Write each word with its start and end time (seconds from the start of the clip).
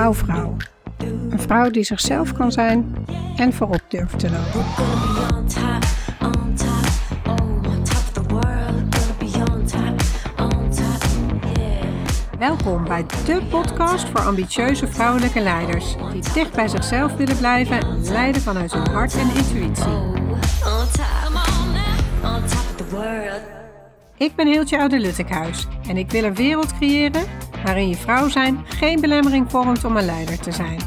Een 0.00 1.40
vrouw 1.40 1.70
die 1.70 1.82
zichzelf 1.82 2.32
kan 2.32 2.52
zijn 2.52 2.94
en 3.36 3.52
voorop 3.52 3.80
durft 3.88 4.18
te 4.18 4.30
lopen. 4.30 4.64
Welkom 12.38 12.84
bij 12.84 13.04
de 13.24 13.42
podcast 13.50 14.08
voor 14.08 14.20
ambitieuze 14.20 14.86
vrouwelijke 14.86 15.40
leiders 15.40 15.96
die 16.12 16.32
dicht 16.32 16.54
bij 16.54 16.68
zichzelf 16.68 17.16
willen 17.16 17.36
blijven 17.36 17.80
en 17.80 18.02
leiden 18.02 18.42
vanuit 18.42 18.72
hun 18.72 18.88
hart 18.88 19.14
en 19.14 19.34
intuïtie. 19.34 19.98
Ik 24.16 24.34
ben 24.34 24.46
Hiltje 24.46 24.78
Oude-Luttekhuis 24.78 25.66
en 25.88 25.96
ik 25.96 26.10
wil 26.10 26.24
een 26.24 26.34
wereld 26.34 26.74
creëren 26.74 27.24
waarin 27.64 27.88
je 27.88 27.96
vrouw 27.96 28.28
zijn 28.28 28.64
geen 28.64 29.00
belemmering 29.00 29.50
vormt 29.50 29.84
om 29.84 29.96
een 29.96 30.04
leider 30.04 30.40
te 30.40 30.52
zijn. 30.52 30.80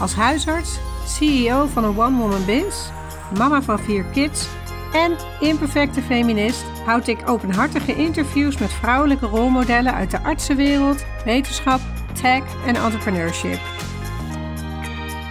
Als 0.00 0.14
huisarts, 0.14 0.78
CEO 1.06 1.66
van 1.66 1.84
een 1.84 1.98
one-woman 1.98 2.44
biz, 2.44 2.90
mama 3.38 3.62
van 3.62 3.78
vier 3.78 4.04
kids 4.04 4.48
en 4.92 5.16
imperfecte 5.40 6.02
feminist 6.02 6.64
houd 6.84 7.06
ik 7.06 7.28
openhartige 7.28 7.94
interviews 7.96 8.58
met 8.58 8.72
vrouwelijke 8.72 9.26
rolmodellen 9.26 9.94
uit 9.94 10.10
de 10.10 10.22
artsenwereld, 10.22 11.04
wetenschap, 11.24 11.80
tech 12.12 12.66
en 12.66 12.76
entrepreneurship. 12.76 13.60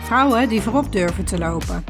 Vrouwen 0.04 0.50
die 0.50 0.62
voorop 0.62 0.92
durven 0.92 1.26
te 1.26 1.38
lopen. 1.38 1.84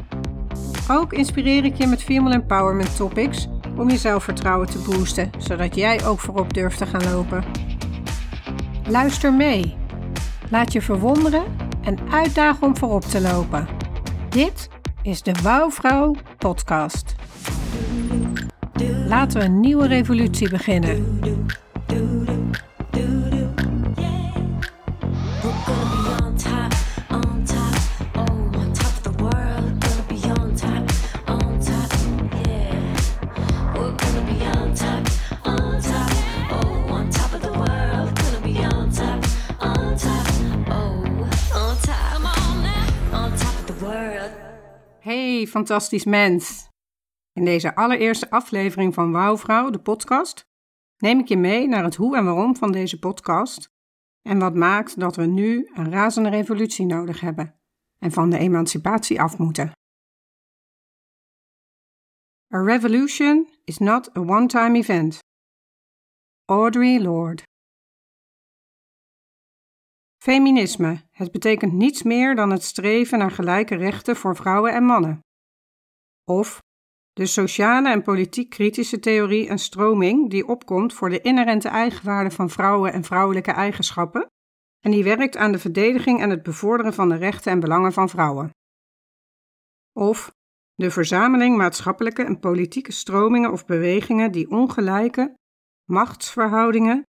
Ook 0.90 1.12
inspireer 1.12 1.64
ik 1.64 1.76
je 1.76 1.86
met 1.86 2.02
female 2.02 2.34
empowerment 2.34 2.96
topics 2.96 3.48
om 3.76 3.90
je 3.90 3.96
zelfvertrouwen 3.96 4.68
te 4.68 4.78
boosten, 4.78 5.30
zodat 5.38 5.74
jij 5.74 6.06
ook 6.06 6.20
voorop 6.20 6.54
durft 6.54 6.78
te 6.78 6.86
gaan 6.86 7.12
lopen. 7.12 7.44
Luister 8.88 9.32
mee. 9.32 9.76
Laat 10.50 10.72
je 10.72 10.82
verwonderen 10.82 11.44
en 11.82 11.98
uitdagen 12.10 12.66
om 12.66 12.76
voorop 12.76 13.02
te 13.02 13.20
lopen. 13.20 13.68
Dit 14.28 14.68
is 15.02 15.22
de 15.22 15.32
Wouwvrouw 15.42 16.14
podcast. 16.38 17.14
Laten 19.06 19.38
we 19.38 19.44
een 19.44 19.60
nieuwe 19.60 19.86
revolutie 19.86 20.50
beginnen. 20.50 21.20
Hey, 45.06 45.46
fantastisch 45.46 46.04
mens. 46.04 46.68
In 47.32 47.44
deze 47.44 47.74
allereerste 47.74 48.30
aflevering 48.30 48.94
van 48.94 49.12
Wouwvrouw, 49.12 49.70
de 49.70 49.78
podcast, 49.78 50.44
neem 50.98 51.18
ik 51.18 51.28
je 51.28 51.36
mee 51.36 51.68
naar 51.68 51.84
het 51.84 51.94
hoe 51.94 52.16
en 52.16 52.24
waarom 52.24 52.56
van 52.56 52.72
deze 52.72 52.98
podcast 52.98 53.68
en 54.22 54.38
wat 54.38 54.54
maakt 54.54 55.00
dat 55.00 55.16
we 55.16 55.26
nu 55.26 55.70
een 55.74 55.90
razende 55.90 56.28
revolutie 56.28 56.86
nodig 56.86 57.20
hebben 57.20 57.60
en 57.98 58.12
van 58.12 58.30
de 58.30 58.38
emancipatie 58.38 59.20
af 59.20 59.38
moeten. 59.38 59.72
A 62.54 62.62
revolution 62.62 63.48
is 63.64 63.78
not 63.78 64.16
a 64.16 64.20
one-time 64.20 64.78
event. 64.78 65.18
Audrey 66.44 67.00
Lorde 67.00 67.42
Feminisme. 70.26 71.02
Het 71.10 71.32
betekent 71.32 71.72
niets 71.72 72.02
meer 72.02 72.34
dan 72.34 72.50
het 72.50 72.62
streven 72.62 73.18
naar 73.18 73.30
gelijke 73.30 73.74
rechten 73.74 74.16
voor 74.16 74.36
vrouwen 74.36 74.72
en 74.72 74.84
mannen. 74.84 75.20
Of 76.24 76.58
de 77.12 77.26
sociale 77.26 77.90
en 77.90 78.02
politiek 78.02 78.50
kritische 78.50 78.98
theorie 78.98 79.48
en 79.48 79.58
stroming 79.58 80.30
die 80.30 80.48
opkomt 80.48 80.92
voor 80.92 81.08
de 81.08 81.20
inherente 81.20 81.68
eigenwaarde 81.68 82.30
van 82.30 82.50
vrouwen 82.50 82.92
en 82.92 83.04
vrouwelijke 83.04 83.50
eigenschappen 83.50 84.26
en 84.80 84.90
die 84.90 85.04
werkt 85.04 85.36
aan 85.36 85.52
de 85.52 85.58
verdediging 85.58 86.20
en 86.20 86.30
het 86.30 86.42
bevorderen 86.42 86.94
van 86.94 87.08
de 87.08 87.16
rechten 87.16 87.52
en 87.52 87.60
belangen 87.60 87.92
van 87.92 88.08
vrouwen. 88.08 88.50
Of 89.92 90.34
de 90.74 90.90
verzameling 90.90 91.56
maatschappelijke 91.56 92.22
en 92.22 92.38
politieke 92.38 92.92
stromingen 92.92 93.52
of 93.52 93.66
bewegingen 93.66 94.32
die 94.32 94.50
ongelijke 94.50 95.34
machtsverhoudingen 95.84 97.04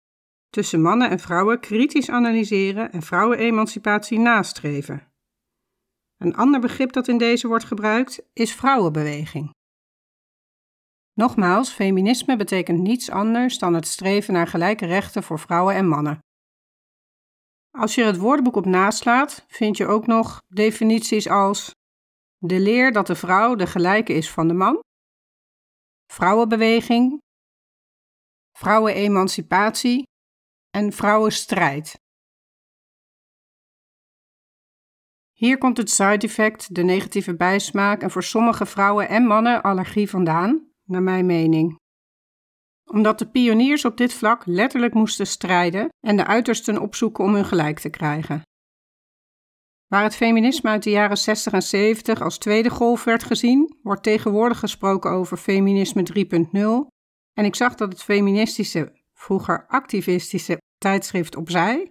tussen 0.55 0.81
mannen 0.81 1.09
en 1.09 1.19
vrouwen 1.19 1.59
kritisch 1.59 2.09
analyseren 2.09 2.91
en 2.91 3.01
vrouwenemancipatie 3.01 4.19
nastreven. 4.19 5.11
Een 6.17 6.35
ander 6.35 6.59
begrip 6.59 6.91
dat 6.91 7.07
in 7.07 7.17
deze 7.17 7.47
wordt 7.47 7.63
gebruikt 7.63 8.21
is 8.33 8.55
vrouwenbeweging. 8.55 9.49
Nogmaals, 11.13 11.69
feminisme 11.69 12.35
betekent 12.35 12.79
niets 12.79 13.09
anders 13.09 13.57
dan 13.57 13.73
het 13.73 13.87
streven 13.87 14.33
naar 14.33 14.47
gelijke 14.47 14.85
rechten 14.85 15.23
voor 15.23 15.39
vrouwen 15.39 15.75
en 15.75 15.87
mannen. 15.87 16.19
Als 17.71 17.95
je 17.95 18.03
het 18.03 18.17
woordenboek 18.17 18.55
op 18.55 18.65
naslaat, 18.65 19.45
vind 19.47 19.77
je 19.77 19.87
ook 19.87 20.07
nog 20.07 20.41
definities 20.47 21.29
als 21.29 21.71
de 22.37 22.59
leer 22.59 22.91
dat 22.91 23.07
de 23.07 23.15
vrouw 23.15 23.55
de 23.55 23.67
gelijke 23.67 24.13
is 24.13 24.31
van 24.31 24.47
de 24.47 24.53
man, 24.53 24.79
vrouwenbeweging, 26.13 27.21
vrouwenemancipatie 28.57 30.03
en 30.75 30.91
vrouwenstrijd. 30.91 32.01
Hier 35.31 35.57
komt 35.57 35.77
het 35.77 35.89
side 35.89 36.25
effect, 36.25 36.75
de 36.75 36.83
negatieve 36.83 37.35
bijsmaak 37.35 38.01
en 38.01 38.11
voor 38.11 38.23
sommige 38.23 38.65
vrouwen 38.65 39.09
en 39.09 39.23
mannen 39.23 39.61
allergie 39.61 40.09
vandaan, 40.09 40.71
naar 40.83 41.03
mijn 41.03 41.25
mening. 41.25 41.79
Omdat 42.83 43.19
de 43.19 43.29
pioniers 43.29 43.85
op 43.85 43.97
dit 43.97 44.13
vlak 44.13 44.45
letterlijk 44.45 44.93
moesten 44.93 45.27
strijden 45.27 45.89
en 45.99 46.17
de 46.17 46.25
uitersten 46.25 46.81
opzoeken 46.81 47.23
om 47.23 47.33
hun 47.33 47.45
gelijk 47.45 47.79
te 47.79 47.89
krijgen. 47.89 48.41
Waar 49.87 50.03
het 50.03 50.15
feminisme 50.15 50.69
uit 50.69 50.83
de 50.83 50.89
jaren 50.89 51.17
60 51.17 51.53
en 51.53 51.63
70 51.63 52.21
als 52.21 52.37
tweede 52.37 52.69
golf 52.69 53.03
werd 53.03 53.23
gezien, 53.23 53.77
wordt 53.81 54.03
tegenwoordig 54.03 54.59
gesproken 54.59 55.11
over 55.11 55.37
feminisme 55.37 56.03
3.0 56.51 56.93
en 57.33 57.45
ik 57.45 57.55
zag 57.55 57.75
dat 57.75 57.91
het 57.91 58.03
feministische, 58.03 59.03
vroeger 59.13 59.65
activistische 59.67 60.63
tijdschrift 60.77 61.35
Opzij 61.35 61.89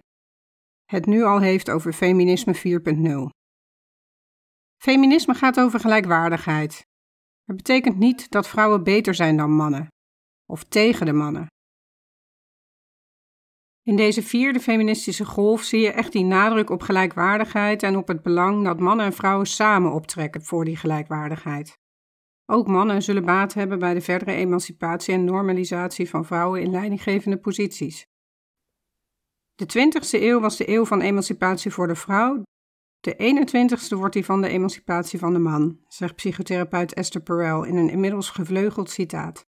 het 0.85 1.05
nu 1.05 1.23
al 1.23 1.39
heeft 1.39 1.69
over 1.69 1.93
feminisme 1.93 2.55
4.0. 2.55 3.29
Feminisme 4.81 5.33
gaat 5.33 5.59
over 5.59 5.79
gelijkwaardigheid. 5.79 6.85
Het 7.43 7.55
betekent 7.55 7.97
niet 7.97 8.31
dat 8.31 8.47
vrouwen 8.47 8.83
beter 8.83 9.15
zijn 9.15 9.37
dan 9.37 9.51
mannen 9.51 9.87
of 10.45 10.63
tegen 10.63 11.05
de 11.05 11.13
mannen. 11.13 11.47
In 13.81 13.95
deze 13.95 14.23
vierde 14.23 14.59
feministische 14.59 15.25
golf 15.25 15.63
zie 15.63 15.79
je 15.79 15.91
echt 15.91 16.11
die 16.11 16.23
nadruk 16.23 16.69
op 16.69 16.81
gelijkwaardigheid 16.81 17.83
en 17.83 17.97
op 17.97 18.07
het 18.07 18.21
belang 18.21 18.63
dat 18.63 18.79
mannen 18.79 19.05
en 19.05 19.13
vrouwen 19.13 19.47
samen 19.47 19.93
optrekken 19.93 20.43
voor 20.43 20.65
die 20.65 20.75
gelijkwaardigheid. 20.77 21.77
Ook 22.45 22.67
mannen 22.67 23.01
zullen 23.01 23.25
baat 23.25 23.53
hebben 23.53 23.79
bij 23.79 23.93
de 23.93 24.01
verdere 24.01 24.31
emancipatie 24.31 25.13
en 25.13 25.23
normalisatie 25.23 26.09
van 26.09 26.25
vrouwen 26.25 26.61
in 26.61 26.71
leidinggevende 26.71 27.37
posities. 27.37 28.05
De 29.55 29.65
20e 29.65 30.21
eeuw 30.21 30.39
was 30.39 30.57
de 30.57 30.69
eeuw 30.69 30.85
van 30.85 31.01
emancipatie 31.01 31.71
voor 31.71 31.87
de 31.87 31.95
vrouw. 31.95 32.43
De 32.99 33.15
21ste 33.15 33.97
wordt 33.97 34.13
die 34.13 34.25
van 34.25 34.41
de 34.41 34.47
emancipatie 34.47 35.19
van 35.19 35.33
de 35.33 35.39
man, 35.39 35.79
zegt 35.87 36.15
psychotherapeut 36.15 36.93
Esther 36.93 37.21
Perel 37.21 37.63
in 37.63 37.75
een 37.75 37.89
inmiddels 37.89 38.29
gevleugeld 38.29 38.89
citaat. 38.89 39.45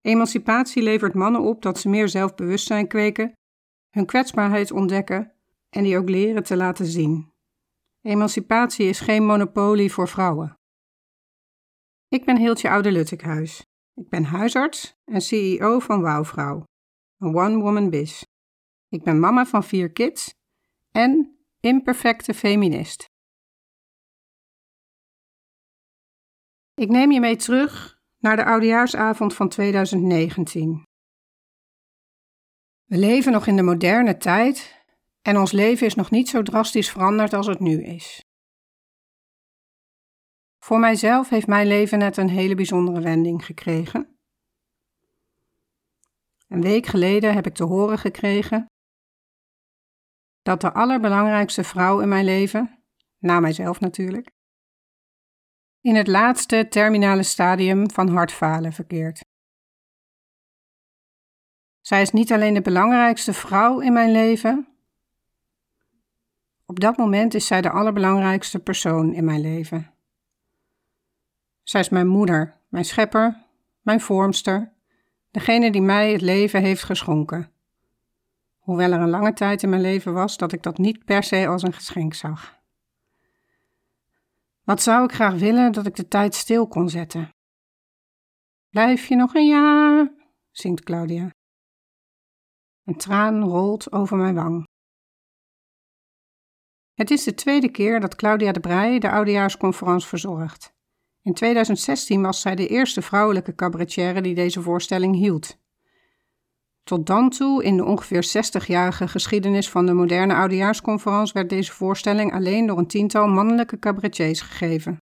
Emancipatie 0.00 0.82
levert 0.82 1.14
mannen 1.14 1.40
op 1.40 1.62
dat 1.62 1.78
ze 1.78 1.88
meer 1.88 2.08
zelfbewustzijn 2.08 2.88
kweken, 2.88 3.32
hun 3.90 4.06
kwetsbaarheid 4.06 4.72
ontdekken 4.72 5.32
en 5.68 5.82
die 5.82 5.98
ook 5.98 6.08
leren 6.08 6.42
te 6.42 6.56
laten 6.56 6.86
zien. 6.86 7.32
Emancipatie 8.02 8.86
is 8.86 9.00
geen 9.00 9.26
monopolie 9.26 9.92
voor 9.92 10.08
vrouwen. 10.08 10.54
Ik 12.08 12.24
ben 12.24 12.36
Hiltje 12.36 12.70
Oude-Luttekhuis. 12.70 13.62
Ik 13.94 14.08
ben 14.08 14.24
huisarts 14.24 14.94
en 15.04 15.20
CEO 15.20 15.78
van 15.78 16.00
Wouwvrouw, 16.00 16.64
een 17.18 17.34
one-woman 17.34 17.90
biz. 17.90 18.24
Ik 18.90 19.02
ben 19.02 19.20
mama 19.20 19.46
van 19.46 19.64
vier 19.64 19.92
kids 19.92 20.34
en 20.90 21.38
imperfecte 21.60 22.34
feminist. 22.34 23.04
Ik 26.74 26.88
neem 26.88 27.12
je 27.12 27.20
mee 27.20 27.36
terug 27.36 28.00
naar 28.18 28.36
de 28.36 28.44
oudejaarsavond 28.44 29.34
van 29.34 29.48
2019. 29.48 30.82
We 32.84 32.96
leven 32.96 33.32
nog 33.32 33.46
in 33.46 33.56
de 33.56 33.62
moderne 33.62 34.16
tijd 34.16 34.84
en 35.22 35.36
ons 35.36 35.52
leven 35.52 35.86
is 35.86 35.94
nog 35.94 36.10
niet 36.10 36.28
zo 36.28 36.42
drastisch 36.42 36.90
veranderd 36.90 37.32
als 37.32 37.46
het 37.46 37.60
nu 37.60 37.82
is. 37.84 38.24
Voor 40.58 40.78
mijzelf 40.78 41.28
heeft 41.28 41.46
mijn 41.46 41.66
leven 41.66 41.98
net 41.98 42.16
een 42.16 42.28
hele 42.28 42.54
bijzondere 42.54 43.00
wending 43.00 43.44
gekregen. 43.44 44.18
Een 46.48 46.62
week 46.62 46.86
geleden 46.86 47.34
heb 47.34 47.46
ik 47.46 47.54
te 47.54 47.64
horen 47.64 47.98
gekregen 47.98 48.68
dat 50.42 50.60
de 50.60 50.72
allerbelangrijkste 50.72 51.64
vrouw 51.64 52.00
in 52.00 52.08
mijn 52.08 52.24
leven, 52.24 52.84
na 53.18 53.40
mijzelf 53.40 53.80
natuurlijk, 53.80 54.30
in 55.80 55.94
het 55.94 56.06
laatste 56.06 56.66
terminale 56.68 57.22
stadium 57.22 57.90
van 57.90 58.08
hartfalen 58.08 58.72
verkeert. 58.72 59.24
Zij 61.80 62.02
is 62.02 62.10
niet 62.10 62.32
alleen 62.32 62.54
de 62.54 62.62
belangrijkste 62.62 63.32
vrouw 63.32 63.80
in 63.80 63.92
mijn 63.92 64.10
leven. 64.10 64.68
Op 66.66 66.80
dat 66.80 66.96
moment 66.96 67.34
is 67.34 67.46
zij 67.46 67.60
de 67.60 67.70
allerbelangrijkste 67.70 68.58
persoon 68.58 69.14
in 69.14 69.24
mijn 69.24 69.40
leven. 69.40 69.94
Zij 71.62 71.80
is 71.80 71.88
mijn 71.88 72.08
moeder, 72.08 72.60
mijn 72.68 72.84
schepper, 72.84 73.46
mijn 73.80 74.00
vormster, 74.00 74.72
degene 75.30 75.70
die 75.70 75.82
mij 75.82 76.12
het 76.12 76.20
leven 76.20 76.62
heeft 76.62 76.82
geschonken. 76.82 77.52
Hoewel 78.70 78.92
er 78.92 79.00
een 79.00 79.10
lange 79.10 79.32
tijd 79.32 79.62
in 79.62 79.68
mijn 79.68 79.82
leven 79.82 80.12
was 80.12 80.36
dat 80.36 80.52
ik 80.52 80.62
dat 80.62 80.78
niet 80.78 81.04
per 81.04 81.22
se 81.22 81.46
als 81.46 81.62
een 81.62 81.72
geschenk 81.72 82.14
zag. 82.14 82.58
Wat 84.64 84.82
zou 84.82 85.04
ik 85.04 85.12
graag 85.12 85.34
willen 85.34 85.72
dat 85.72 85.86
ik 85.86 85.96
de 85.96 86.08
tijd 86.08 86.34
stil 86.34 86.68
kon 86.68 86.88
zetten? 86.88 87.34
Blijf 88.68 89.06
je 89.06 89.16
nog 89.16 89.34
een 89.34 89.46
jaar? 89.46 90.12
zingt 90.50 90.82
Claudia. 90.82 91.30
Een 92.84 92.96
traan 92.96 93.42
rolt 93.42 93.92
over 93.92 94.16
mijn 94.16 94.34
wang. 94.34 94.66
Het 96.94 97.10
is 97.10 97.24
de 97.24 97.34
tweede 97.34 97.70
keer 97.70 98.00
dat 98.00 98.14
Claudia 98.14 98.52
de 98.52 98.60
Breij 98.60 98.98
de 98.98 99.10
oudejaarsconferentie 99.10 100.08
verzorgt. 100.08 100.72
In 101.22 101.34
2016 101.34 102.22
was 102.22 102.40
zij 102.40 102.54
de 102.54 102.68
eerste 102.68 103.02
vrouwelijke 103.02 103.54
cabaretière 103.54 104.20
die 104.20 104.34
deze 104.34 104.62
voorstelling 104.62 105.14
hield. 105.14 105.59
Tot 106.90 107.06
dan 107.06 107.30
toe, 107.30 107.64
in 107.64 107.76
de 107.76 107.84
ongeveer 107.84 108.24
60-jarige 108.24 109.08
geschiedenis 109.08 109.70
van 109.70 109.86
de 109.86 109.92
moderne 109.92 110.34
oudejaarsconferentie, 110.34 111.32
werd 111.32 111.48
deze 111.48 111.72
voorstelling 111.72 112.32
alleen 112.32 112.66
door 112.66 112.78
een 112.78 112.86
tiental 112.86 113.26
mannelijke 113.26 113.78
cabaretiers 113.78 114.40
gegeven. 114.40 114.96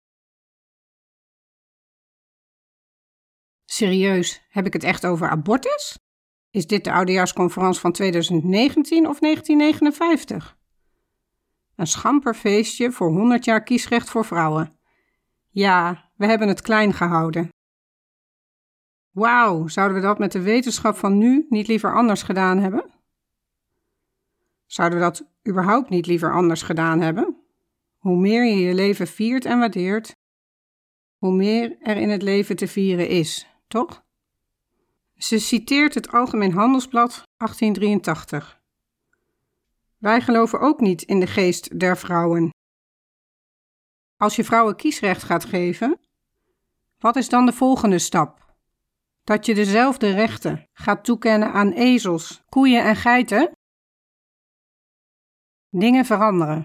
Serieus, 3.66 4.46
heb 4.50 4.66
ik 4.66 4.74
het 4.74 4.84
echt 4.84 5.06
over 5.06 5.30
abortus? 5.30 5.98
Is 6.50 6.68
dit 6.68 6.84
de 6.84 6.92
oudejaarsconferentie 6.92 7.82
van 7.82 7.92
2019 7.92 9.08
of 9.08 9.20
1959? 9.20 10.58
Een 11.76 11.88
schamper 11.88 12.36
feestje 12.36 12.92
voor 12.92 13.12
100 13.12 13.46
jaar 13.46 13.64
kiesrecht 13.64 14.10
voor 14.10 14.26
vrouwen. 14.26 14.80
Ja, 15.50 16.10
we 16.16 16.26
hebben 16.26 16.48
het 16.48 16.62
klein 16.62 16.94
gehouden. 16.94 17.50
Wauw, 19.16 19.68
zouden 19.68 19.98
we 19.98 20.04
dat 20.04 20.20
met 20.20 20.32
de 20.32 20.42
wetenschap 20.42 20.96
van 20.96 21.18
nu 21.18 21.46
niet 21.50 21.68
liever 21.68 21.96
anders 21.96 22.24
gedaan 22.24 22.58
hebben? 22.58 22.92
Zouden 24.66 25.00
we 25.00 25.06
dat 25.06 25.26
überhaupt 25.48 25.90
niet 25.90 26.06
liever 26.06 26.34
anders 26.34 26.62
gedaan 26.62 27.02
hebben? 27.02 27.38
Hoe 27.98 28.18
meer 28.18 28.46
je 28.46 28.60
je 28.60 28.74
leven 28.74 29.08
viert 29.08 29.46
en 29.46 29.60
waardeert, 29.60 30.16
hoe 31.18 31.34
meer 31.34 31.78
er 31.80 31.98
in 31.98 32.10
het 32.10 32.22
leven 32.22 32.56
te 32.56 32.68
vieren 32.68 33.08
is, 33.08 33.48
toch? 33.68 34.04
Ze 35.16 35.40
citeert 35.40 35.94
het 35.94 36.12
Algemeen 36.12 36.54
Handelsblad 36.54 37.24
1883. 37.38 38.62
Wij 39.98 40.22
geloven 40.22 40.60
ook 40.60 40.80
niet 40.80 41.02
in 41.02 41.20
de 41.20 41.28
geest 41.28 41.80
der 41.80 41.98
vrouwen. 41.98 42.50
Als 44.18 44.36
je 44.36 44.44
vrouwen 44.44 44.76
kiesrecht 44.76 45.24
gaat 45.24 45.46
geven, 45.46 46.00
wat 47.00 47.16
is 47.16 47.30
dan 47.30 47.46
de 47.46 47.54
volgende 47.54 48.00
stap? 48.00 48.45
Dat 49.26 49.46
je 49.46 49.56
dezelfde 49.56 50.12
rechten 50.12 50.68
gaat 50.74 51.04
toekennen 51.04 51.52
aan 51.52 51.72
ezels, 51.72 52.44
koeien 52.50 52.84
en 52.84 52.96
geiten? 52.96 53.52
Dingen 55.70 56.06
veranderen, 56.06 56.64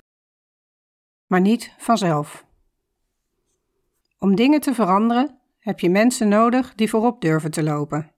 maar 1.27 1.41
niet 1.41 1.75
vanzelf. 1.79 2.47
Om 4.19 4.35
dingen 4.35 4.61
te 4.61 4.75
veranderen 4.75 5.39
heb 5.59 5.81
je 5.81 5.91
mensen 5.91 6.29
nodig 6.29 6.75
die 6.75 6.91
voorop 6.91 7.21
durven 7.21 7.51
te 7.51 7.63
lopen. 7.63 8.15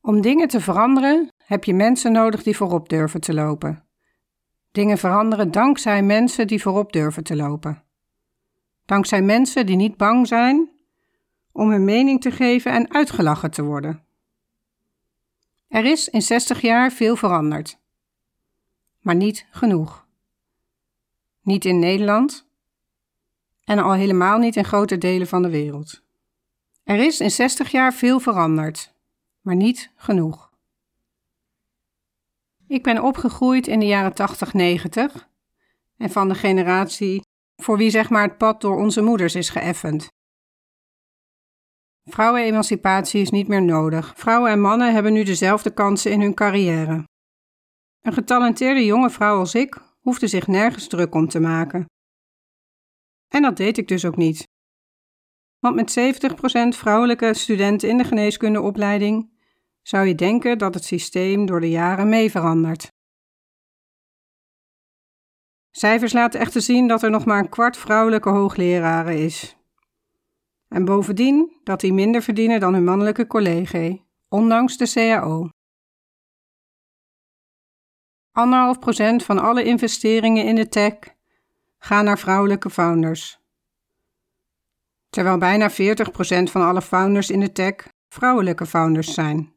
Om 0.00 0.20
dingen 0.20 0.48
te 0.48 0.60
veranderen 0.60 1.32
heb 1.44 1.64
je 1.64 1.74
mensen 1.74 2.12
nodig 2.12 2.42
die 2.42 2.56
voorop 2.56 2.88
durven 2.88 3.20
te 3.20 3.34
lopen. 3.34 3.84
Dingen 4.72 4.98
veranderen 4.98 5.50
dankzij 5.50 6.02
mensen 6.02 6.46
die 6.46 6.62
voorop 6.62 6.92
durven 6.92 7.24
te 7.24 7.36
lopen. 7.36 7.84
Dankzij 8.84 9.22
mensen 9.22 9.66
die 9.66 9.76
niet 9.76 9.96
bang 9.96 10.26
zijn 10.26 10.75
om 11.56 11.70
hun 11.70 11.84
mening 11.84 12.20
te 12.20 12.30
geven 12.30 12.72
en 12.72 12.92
uitgelachen 12.94 13.50
te 13.50 13.62
worden. 13.62 14.04
Er 15.68 15.84
is 15.84 16.08
in 16.08 16.22
60 16.22 16.60
jaar 16.60 16.92
veel 16.92 17.16
veranderd, 17.16 17.78
maar 19.00 19.14
niet 19.14 19.46
genoeg. 19.50 20.06
Niet 21.42 21.64
in 21.64 21.78
Nederland 21.78 22.46
en 23.64 23.78
al 23.78 23.92
helemaal 23.92 24.38
niet 24.38 24.56
in 24.56 24.64
grote 24.64 24.98
delen 24.98 25.26
van 25.26 25.42
de 25.42 25.50
wereld. 25.50 26.02
Er 26.84 26.98
is 26.98 27.20
in 27.20 27.30
60 27.30 27.70
jaar 27.70 27.94
veel 27.94 28.20
veranderd, 28.20 28.94
maar 29.40 29.56
niet 29.56 29.92
genoeg. 29.96 30.50
Ik 32.68 32.82
ben 32.82 33.02
opgegroeid 33.02 33.66
in 33.66 33.78
de 33.78 33.86
jaren 33.86 34.14
80, 34.14 34.52
90 34.52 35.28
en 35.96 36.10
van 36.10 36.28
de 36.28 36.34
generatie 36.34 37.22
voor 37.56 37.76
wie 37.76 37.90
zeg 37.90 38.10
maar 38.10 38.22
het 38.22 38.38
pad 38.38 38.60
door 38.60 38.76
onze 38.76 39.02
moeders 39.02 39.34
is 39.34 39.50
geëffend. 39.50 40.14
Vrouwenemancipatie 42.10 43.20
is 43.20 43.30
niet 43.30 43.48
meer 43.48 43.62
nodig. 43.62 44.12
Vrouwen 44.16 44.50
en 44.50 44.60
mannen 44.60 44.94
hebben 44.94 45.12
nu 45.12 45.22
dezelfde 45.22 45.70
kansen 45.70 46.10
in 46.10 46.20
hun 46.20 46.34
carrière. 46.34 47.04
Een 48.00 48.12
getalenteerde 48.12 48.84
jonge 48.84 49.10
vrouw 49.10 49.38
als 49.38 49.54
ik 49.54 49.80
hoefde 50.00 50.26
zich 50.26 50.46
nergens 50.46 50.86
druk 50.86 51.14
om 51.14 51.28
te 51.28 51.40
maken. 51.40 51.84
En 53.28 53.42
dat 53.42 53.56
deed 53.56 53.78
ik 53.78 53.88
dus 53.88 54.04
ook 54.04 54.16
niet. 54.16 54.48
Want 55.58 55.74
met 55.74 55.98
70% 56.74 56.78
vrouwelijke 56.78 57.34
studenten 57.34 57.88
in 57.88 57.98
de 57.98 58.04
geneeskundeopleiding 58.04 59.30
zou 59.82 60.06
je 60.06 60.14
denken 60.14 60.58
dat 60.58 60.74
het 60.74 60.84
systeem 60.84 61.46
door 61.46 61.60
de 61.60 61.70
jaren 61.70 62.08
mee 62.08 62.30
verandert. 62.30 62.88
Cijfers 65.70 66.12
laten 66.12 66.40
echter 66.40 66.60
zien 66.60 66.88
dat 66.88 67.02
er 67.02 67.10
nog 67.10 67.24
maar 67.24 67.38
een 67.38 67.48
kwart 67.48 67.76
vrouwelijke 67.76 68.28
hoogleraren 68.28 69.18
is. 69.18 69.56
En 70.68 70.84
bovendien 70.84 71.60
dat 71.64 71.80
die 71.80 71.92
minder 71.92 72.22
verdienen 72.22 72.60
dan 72.60 72.74
hun 72.74 72.84
mannelijke 72.84 73.26
collega, 73.26 73.96
ondanks 74.28 74.76
de 74.76 74.92
CAO. 74.92 75.48
Anderhalf 78.32 78.78
procent 78.78 79.22
van 79.22 79.38
alle 79.38 79.64
investeringen 79.64 80.44
in 80.44 80.54
de 80.54 80.68
tech 80.68 80.94
gaan 81.78 82.04
naar 82.04 82.18
vrouwelijke 82.18 82.70
founders. 82.70 83.38
Terwijl 85.10 85.38
bijna 85.38 85.70
40% 85.70 85.74
van 86.50 86.62
alle 86.62 86.82
founders 86.82 87.30
in 87.30 87.40
de 87.40 87.52
tech 87.52 87.74
vrouwelijke 88.08 88.66
founders 88.66 89.14
zijn. 89.14 89.54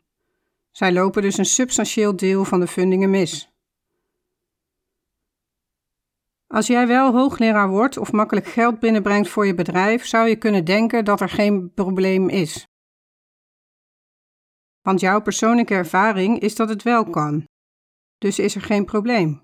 Zij 0.72 0.94
lopen 0.94 1.22
dus 1.22 1.38
een 1.38 1.46
substantieel 1.46 2.16
deel 2.16 2.46
van 2.46 2.60
de 2.60 2.68
fundingen 2.68 3.10
mis. 3.10 3.49
Als 6.54 6.68
jij 6.68 6.88
wel 6.88 7.12
hoogleraar 7.14 7.70
wordt 7.70 7.98
of 7.98 8.12
makkelijk 8.12 8.46
geld 8.46 8.80
binnenbrengt 8.80 9.30
voor 9.30 9.46
je 9.46 9.56
bedrijf, 9.56 10.06
zou 10.06 10.28
je 10.28 10.36
kunnen 10.36 10.66
denken 10.66 11.06
dat 11.06 11.22
er 11.22 11.30
geen 11.30 11.74
probleem 11.74 12.30
is. 12.30 12.68
Want 14.82 15.00
jouw 15.00 15.22
persoonlijke 15.22 15.74
ervaring 15.74 16.40
is 16.40 16.56
dat 16.56 16.70
het 16.70 16.84
wel 16.84 17.04
kan. 17.10 17.44
Dus 18.18 18.40
is 18.40 18.56
er 18.56 18.62
geen 18.62 18.86
probleem. 18.86 19.42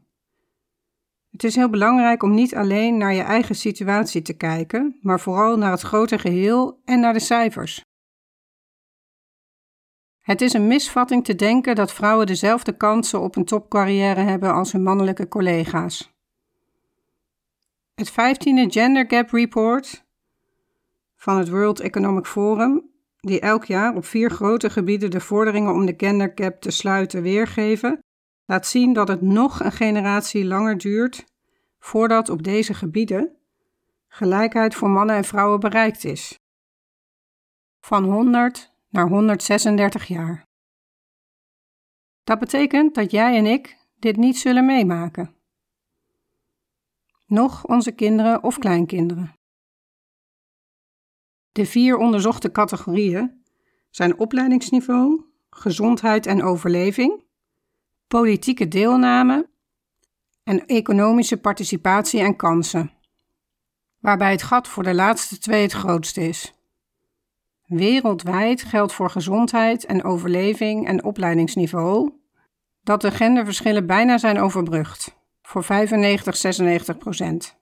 Het 1.30 1.44
is 1.44 1.56
heel 1.56 1.70
belangrijk 1.70 2.24
om 2.24 2.34
niet 2.34 2.56
alleen 2.56 2.98
naar 2.98 3.14
je 3.14 3.22
eigen 3.22 3.56
situatie 3.56 4.22
te 4.22 4.38
kijken, 4.38 5.00
maar 5.02 5.20
vooral 5.20 5.58
naar 5.58 5.72
het 5.72 5.82
grote 5.82 6.20
geheel 6.20 6.82
en 6.86 7.00
naar 7.00 7.14
de 7.14 7.20
cijfers. 7.20 7.82
Het 10.22 10.42
is 10.42 10.54
een 10.54 10.68
misvatting 10.68 11.24
te 11.24 11.36
denken 11.36 11.76
dat 11.76 11.94
vrouwen 11.94 12.26
dezelfde 12.26 12.78
kansen 12.78 13.22
op 13.22 13.36
een 13.36 13.46
topcarrière 13.46 14.22
hebben 14.22 14.54
als 14.54 14.72
hun 14.72 14.84
mannelijke 14.84 15.28
collega's. 15.28 16.15
Het 17.96 18.12
15e 18.12 18.72
Gender 18.72 19.06
Gap 19.08 19.30
Report 19.30 20.06
van 21.16 21.38
het 21.38 21.50
World 21.50 21.80
Economic 21.80 22.26
Forum, 22.26 22.90
die 23.20 23.40
elk 23.40 23.66
jaar 23.66 23.96
op 23.96 24.06
vier 24.06 24.30
grote 24.30 24.70
gebieden 24.70 25.12
de 25.12 25.20
vorderingen 25.20 25.74
om 25.74 25.86
de 25.86 25.94
gender 25.98 26.32
gap 26.36 26.62
te 26.62 26.72
sluiten 26.72 27.22
weergeven, 27.22 28.00
laat 28.46 28.68
zien 28.68 28.94
dat 28.94 29.08
het 29.08 29.22
nog 29.22 29.60
een 29.60 29.72
generatie 29.72 30.46
langer 30.46 30.78
duurt 30.78 31.26
voordat 31.80 32.30
op 32.30 32.44
deze 32.44 32.74
gebieden 32.74 33.36
gelijkheid 34.08 34.76
voor 34.76 34.90
mannen 34.90 35.16
en 35.16 35.24
vrouwen 35.24 35.60
bereikt 35.60 36.04
is. 36.04 36.40
Van 37.80 38.04
100 38.04 38.74
naar 38.90 39.08
136 39.08 40.08
jaar. 40.08 40.46
Dat 42.24 42.40
betekent 42.40 42.96
dat 42.96 43.12
jij 43.12 43.38
en 43.38 43.46
ik 43.46 43.78
dit 44.00 44.18
niet 44.18 44.38
zullen 44.38 44.66
meemaken. 44.66 45.36
Nog 47.26 47.66
onze 47.66 47.92
kinderen 47.92 48.44
of 48.44 48.58
kleinkinderen. 48.58 49.36
De 51.52 51.66
vier 51.66 51.98
onderzochte 51.98 52.52
categorieën 52.52 53.44
zijn 53.90 54.20
opleidingsniveau, 54.20 55.26
gezondheid 55.50 56.26
en 56.26 56.44
overleving, 56.44 57.24
politieke 58.08 58.68
deelname 58.68 59.50
en 60.44 60.66
economische 60.66 61.38
participatie 61.38 62.20
en 62.20 62.36
kansen, 62.36 62.92
waarbij 64.00 64.32
het 64.32 64.44
gat 64.44 64.68
voor 64.68 64.84
de 64.84 64.94
laatste 64.94 65.38
twee 65.38 65.62
het 65.62 65.72
grootste 65.72 66.28
is. 66.28 66.54
Wereldwijd 67.66 68.64
geldt 68.64 68.94
voor 68.94 69.10
gezondheid 69.10 69.86
en 69.86 70.04
overleving 70.04 70.88
en 70.88 71.04
opleidingsniveau 71.04 72.14
dat 72.84 73.02
de 73.02 73.12
genderverschillen 73.12 73.86
bijna 73.86 74.18
zijn 74.18 74.40
overbrugd, 74.40 75.16
voor 75.46 75.64
95, 75.64 76.36
96 76.36 76.98
procent. 76.98 77.58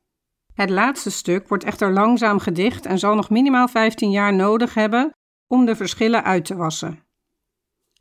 Het 0.54 0.70
laatste 0.70 1.12
stuk 1.12 1.48
wordt 1.48 1.64
echter 1.64 1.94
langzaam 1.94 2.40
gedicht 2.40 2.86
en 2.86 3.00
zal 3.00 3.16
nog 3.16 3.30
minimaal 3.30 3.68
15 3.68 4.12
jaar 4.12 4.34
nodig 4.34 4.74
hebben 4.74 5.12
om 5.48 5.66
de 5.66 5.76
verschillen 5.76 6.24
uit 6.24 6.46
te 6.46 6.56
wassen. 6.56 7.04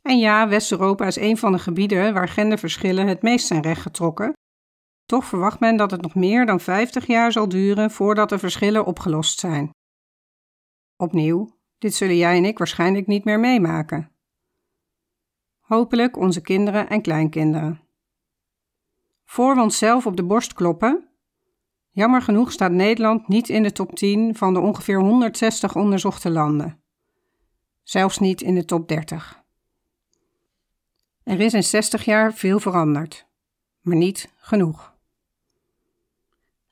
En 0.01 0.19
ja, 0.19 0.47
West-Europa 0.47 1.05
is 1.05 1.15
een 1.15 1.37
van 1.37 1.51
de 1.51 1.59
gebieden 1.59 2.13
waar 2.13 2.27
genderverschillen 2.27 3.07
het 3.07 3.21
meest 3.21 3.47
zijn 3.47 3.61
rechtgetrokken. 3.61 4.33
Toch 5.05 5.25
verwacht 5.25 5.59
men 5.59 5.77
dat 5.77 5.91
het 5.91 6.01
nog 6.01 6.15
meer 6.15 6.45
dan 6.45 6.59
50 6.59 7.07
jaar 7.07 7.31
zal 7.31 7.49
duren 7.49 7.91
voordat 7.91 8.29
de 8.29 8.39
verschillen 8.39 8.85
opgelost 8.85 9.39
zijn. 9.39 9.69
Opnieuw, 10.95 11.57
dit 11.77 11.93
zullen 11.93 12.17
jij 12.17 12.37
en 12.37 12.45
ik 12.45 12.57
waarschijnlijk 12.57 13.07
niet 13.07 13.23
meer 13.23 13.39
meemaken. 13.39 14.11
Hopelijk 15.59 16.17
onze 16.17 16.41
kinderen 16.41 16.89
en 16.89 17.01
kleinkinderen. 17.01 17.82
Voor 19.33 19.55
we 19.55 19.61
onszelf 19.61 20.05
op 20.05 20.15
de 20.15 20.23
borst 20.23 20.53
kloppen, 20.53 21.07
jammer 21.89 22.21
genoeg 22.21 22.51
staat 22.51 22.71
Nederland 22.71 23.27
niet 23.27 23.49
in 23.49 23.63
de 23.63 23.71
top 23.71 23.95
10 23.95 24.35
van 24.35 24.53
de 24.53 24.59
ongeveer 24.59 24.99
160 24.99 25.75
onderzochte 25.75 26.29
landen. 26.29 26.81
Zelfs 27.83 28.19
niet 28.19 28.41
in 28.41 28.55
de 28.55 28.65
top 28.65 28.87
30. 28.87 29.43
Er 31.23 31.39
is 31.39 31.53
in 31.53 31.63
60 31.63 32.05
jaar 32.05 32.33
veel 32.33 32.59
veranderd, 32.59 33.25
maar 33.81 33.95
niet 33.95 34.33
genoeg. 34.37 34.95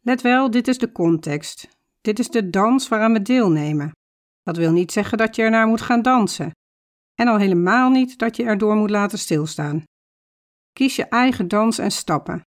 Let 0.02 0.22
wel, 0.22 0.52
dit 0.52 0.68
is 0.68 0.78
de 0.78 0.92
context. 0.92 1.68
Dit 2.02 2.20
is 2.20 2.30
de 2.30 2.50
dans 2.50 2.88
waaraan 2.88 3.14
we 3.14 3.22
deelnemen. 3.22 3.92
Dat 4.44 4.58
wil 4.58 4.72
niet 4.72 4.92
zeggen 4.92 5.18
dat 5.18 5.36
je 5.36 5.42
ernaar 5.42 5.68
moet 5.68 5.82
gaan 5.82 6.02
dansen. 6.02 6.52
En 7.16 7.28
al 7.28 7.38
helemaal 7.38 7.90
niet 7.90 8.18
dat 8.18 8.36
je 8.36 8.44
erdoor 8.44 8.76
moet 8.76 8.90
laten 8.90 9.20
stilstaan. 9.20 9.84
Kies 10.74 10.96
je 10.96 11.06
eigen 11.06 11.48
dans 11.48 11.78
en 11.78 11.92
stappen. 11.92 12.50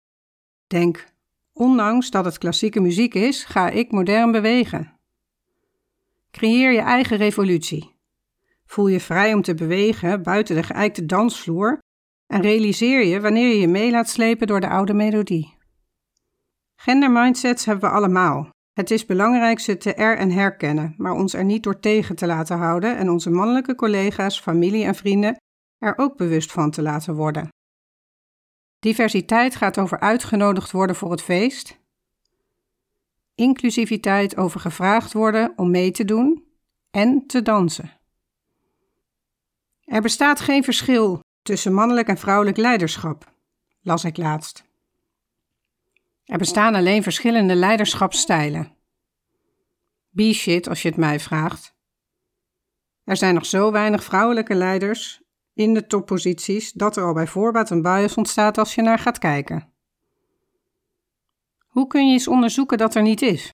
Denk, 0.72 1.06
ondanks 1.52 2.10
dat 2.10 2.24
het 2.24 2.38
klassieke 2.38 2.80
muziek 2.80 3.14
is, 3.14 3.44
ga 3.44 3.68
ik 3.68 3.90
modern 3.90 4.32
bewegen. 4.32 4.92
Creëer 6.30 6.72
je 6.72 6.80
eigen 6.80 7.16
revolutie. 7.16 7.94
Voel 8.66 8.88
je 8.88 9.00
vrij 9.00 9.34
om 9.34 9.42
te 9.42 9.54
bewegen 9.54 10.22
buiten 10.22 10.54
de 10.54 10.62
geëikte 10.62 11.06
dansvloer 11.06 11.78
en 12.26 12.40
realiseer 12.40 13.04
je 13.04 13.20
wanneer 13.20 13.48
je 13.48 13.60
je 13.60 13.68
mee 13.68 13.90
laat 13.90 14.08
slepen 14.08 14.46
door 14.46 14.60
de 14.60 14.68
oude 14.68 14.94
melodie. 14.94 15.56
Gendermindsets 16.76 17.64
hebben 17.64 17.90
we 17.90 17.96
allemaal. 17.96 18.48
Het 18.72 18.90
is 18.90 19.06
belangrijk 19.06 19.60
ze 19.60 19.76
te 19.76 19.94
er- 19.94 20.18
en 20.18 20.30
herkennen, 20.30 20.94
maar 20.96 21.12
ons 21.12 21.34
er 21.34 21.44
niet 21.44 21.62
door 21.62 21.80
tegen 21.80 22.16
te 22.16 22.26
laten 22.26 22.56
houden 22.56 22.96
en 22.96 23.10
onze 23.10 23.30
mannelijke 23.30 23.74
collega's, 23.74 24.40
familie 24.40 24.84
en 24.84 24.94
vrienden 24.94 25.36
er 25.78 25.98
ook 25.98 26.16
bewust 26.16 26.52
van 26.52 26.70
te 26.70 26.82
laten 26.82 27.14
worden. 27.14 27.48
Diversiteit 28.82 29.56
gaat 29.56 29.78
over 29.78 30.00
uitgenodigd 30.00 30.70
worden 30.70 30.96
voor 30.96 31.10
het 31.10 31.22
feest. 31.22 31.78
Inclusiviteit 33.34 34.36
over 34.36 34.60
gevraagd 34.60 35.12
worden 35.12 35.52
om 35.56 35.70
mee 35.70 35.90
te 35.90 36.04
doen 36.04 36.44
en 36.90 37.26
te 37.26 37.42
dansen. 37.42 38.00
Er 39.84 40.02
bestaat 40.02 40.40
geen 40.40 40.64
verschil 40.64 41.20
tussen 41.42 41.72
mannelijk 41.72 42.08
en 42.08 42.18
vrouwelijk 42.18 42.56
leiderschap, 42.56 43.32
las 43.80 44.04
ik 44.04 44.16
laatst. 44.16 44.64
Er 46.24 46.38
bestaan 46.38 46.74
alleen 46.74 47.02
verschillende 47.02 47.54
leiderschapsstijlen. 47.54 48.76
B-shit 50.14 50.68
als 50.68 50.82
je 50.82 50.88
het 50.88 50.96
mij 50.96 51.20
vraagt. 51.20 51.74
Er 53.04 53.16
zijn 53.16 53.34
nog 53.34 53.46
zo 53.46 53.72
weinig 53.72 54.04
vrouwelijke 54.04 54.54
leiders 54.54 55.21
in 55.54 55.74
de 55.74 55.86
topposities 55.86 56.72
dat 56.72 56.96
er 56.96 57.04
al 57.04 57.14
bij 57.14 57.26
voorbaat 57.26 57.70
een 57.70 57.82
bias 57.82 58.14
ontstaat 58.14 58.58
als 58.58 58.74
je 58.74 58.82
naar 58.82 58.98
gaat 58.98 59.18
kijken. 59.18 59.72
Hoe 61.66 61.86
kun 61.86 62.06
je 62.06 62.12
eens 62.12 62.28
onderzoeken 62.28 62.78
dat 62.78 62.94
er 62.94 63.02
niet 63.02 63.22
is? 63.22 63.52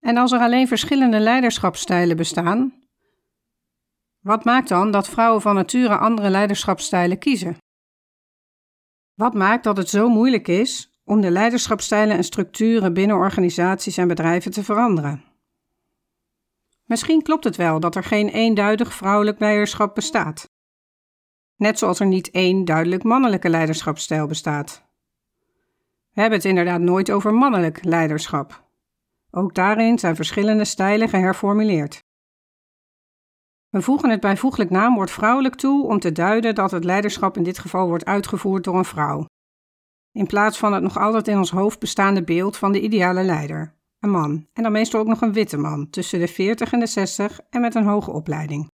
En 0.00 0.16
als 0.16 0.32
er 0.32 0.40
alleen 0.40 0.68
verschillende 0.68 1.20
leiderschapsstijlen 1.20 2.16
bestaan, 2.16 2.82
wat 4.20 4.44
maakt 4.44 4.68
dan 4.68 4.90
dat 4.90 5.08
vrouwen 5.08 5.42
van 5.42 5.54
nature 5.54 5.96
andere 5.96 6.30
leiderschapsstijlen 6.30 7.18
kiezen? 7.18 7.56
Wat 9.14 9.34
maakt 9.34 9.64
dat 9.64 9.76
het 9.76 9.88
zo 9.88 10.08
moeilijk 10.08 10.48
is 10.48 11.00
om 11.04 11.20
de 11.20 11.30
leiderschapsstijlen 11.30 12.16
en 12.16 12.24
structuren 12.24 12.92
binnen 12.92 13.16
organisaties 13.16 13.96
en 13.96 14.08
bedrijven 14.08 14.50
te 14.50 14.64
veranderen? 14.64 15.33
Misschien 16.84 17.22
klopt 17.22 17.44
het 17.44 17.56
wel 17.56 17.80
dat 17.80 17.94
er 17.94 18.04
geen 18.04 18.28
eenduidig 18.28 18.94
vrouwelijk 18.94 19.38
leiderschap 19.38 19.94
bestaat. 19.94 20.50
Net 21.56 21.78
zoals 21.78 22.00
er 22.00 22.06
niet 22.06 22.30
één 22.30 22.64
duidelijk 22.64 23.02
mannelijke 23.02 23.48
leiderschapsstijl 23.48 24.26
bestaat. 24.26 24.84
We 26.12 26.20
hebben 26.20 26.38
het 26.38 26.48
inderdaad 26.48 26.80
nooit 26.80 27.10
over 27.10 27.34
mannelijk 27.34 27.84
leiderschap. 27.84 28.64
Ook 29.30 29.54
daarin 29.54 29.98
zijn 29.98 30.16
verschillende 30.16 30.64
stijlen 30.64 31.08
geherformuleerd. 31.08 32.02
We 33.68 33.82
voegen 33.82 34.10
het 34.10 34.20
bijvoeglijk 34.20 34.70
naamwoord 34.70 35.10
vrouwelijk 35.10 35.54
toe 35.54 35.86
om 35.86 35.98
te 35.98 36.12
duiden 36.12 36.54
dat 36.54 36.70
het 36.70 36.84
leiderschap 36.84 37.36
in 37.36 37.42
dit 37.42 37.58
geval 37.58 37.88
wordt 37.88 38.04
uitgevoerd 38.04 38.64
door 38.64 38.76
een 38.76 38.84
vrouw. 38.84 39.26
In 40.12 40.26
plaats 40.26 40.58
van 40.58 40.72
het 40.72 40.82
nog 40.82 40.98
altijd 40.98 41.28
in 41.28 41.38
ons 41.38 41.50
hoofd 41.50 41.78
bestaande 41.78 42.24
beeld 42.24 42.56
van 42.56 42.72
de 42.72 42.80
ideale 42.80 43.22
leider, 43.22 43.73
een 44.04 44.10
man, 44.10 44.46
en 44.52 44.62
dan 44.62 44.72
meestal 44.72 45.00
ook 45.00 45.06
nog 45.06 45.20
een 45.20 45.32
witte 45.32 45.56
man, 45.56 45.90
tussen 45.90 46.18
de 46.18 46.28
40 46.28 46.72
en 46.72 46.80
de 46.80 46.86
60 46.86 47.40
en 47.50 47.60
met 47.60 47.74
een 47.74 47.84
hoge 47.84 48.10
opleiding. 48.10 48.70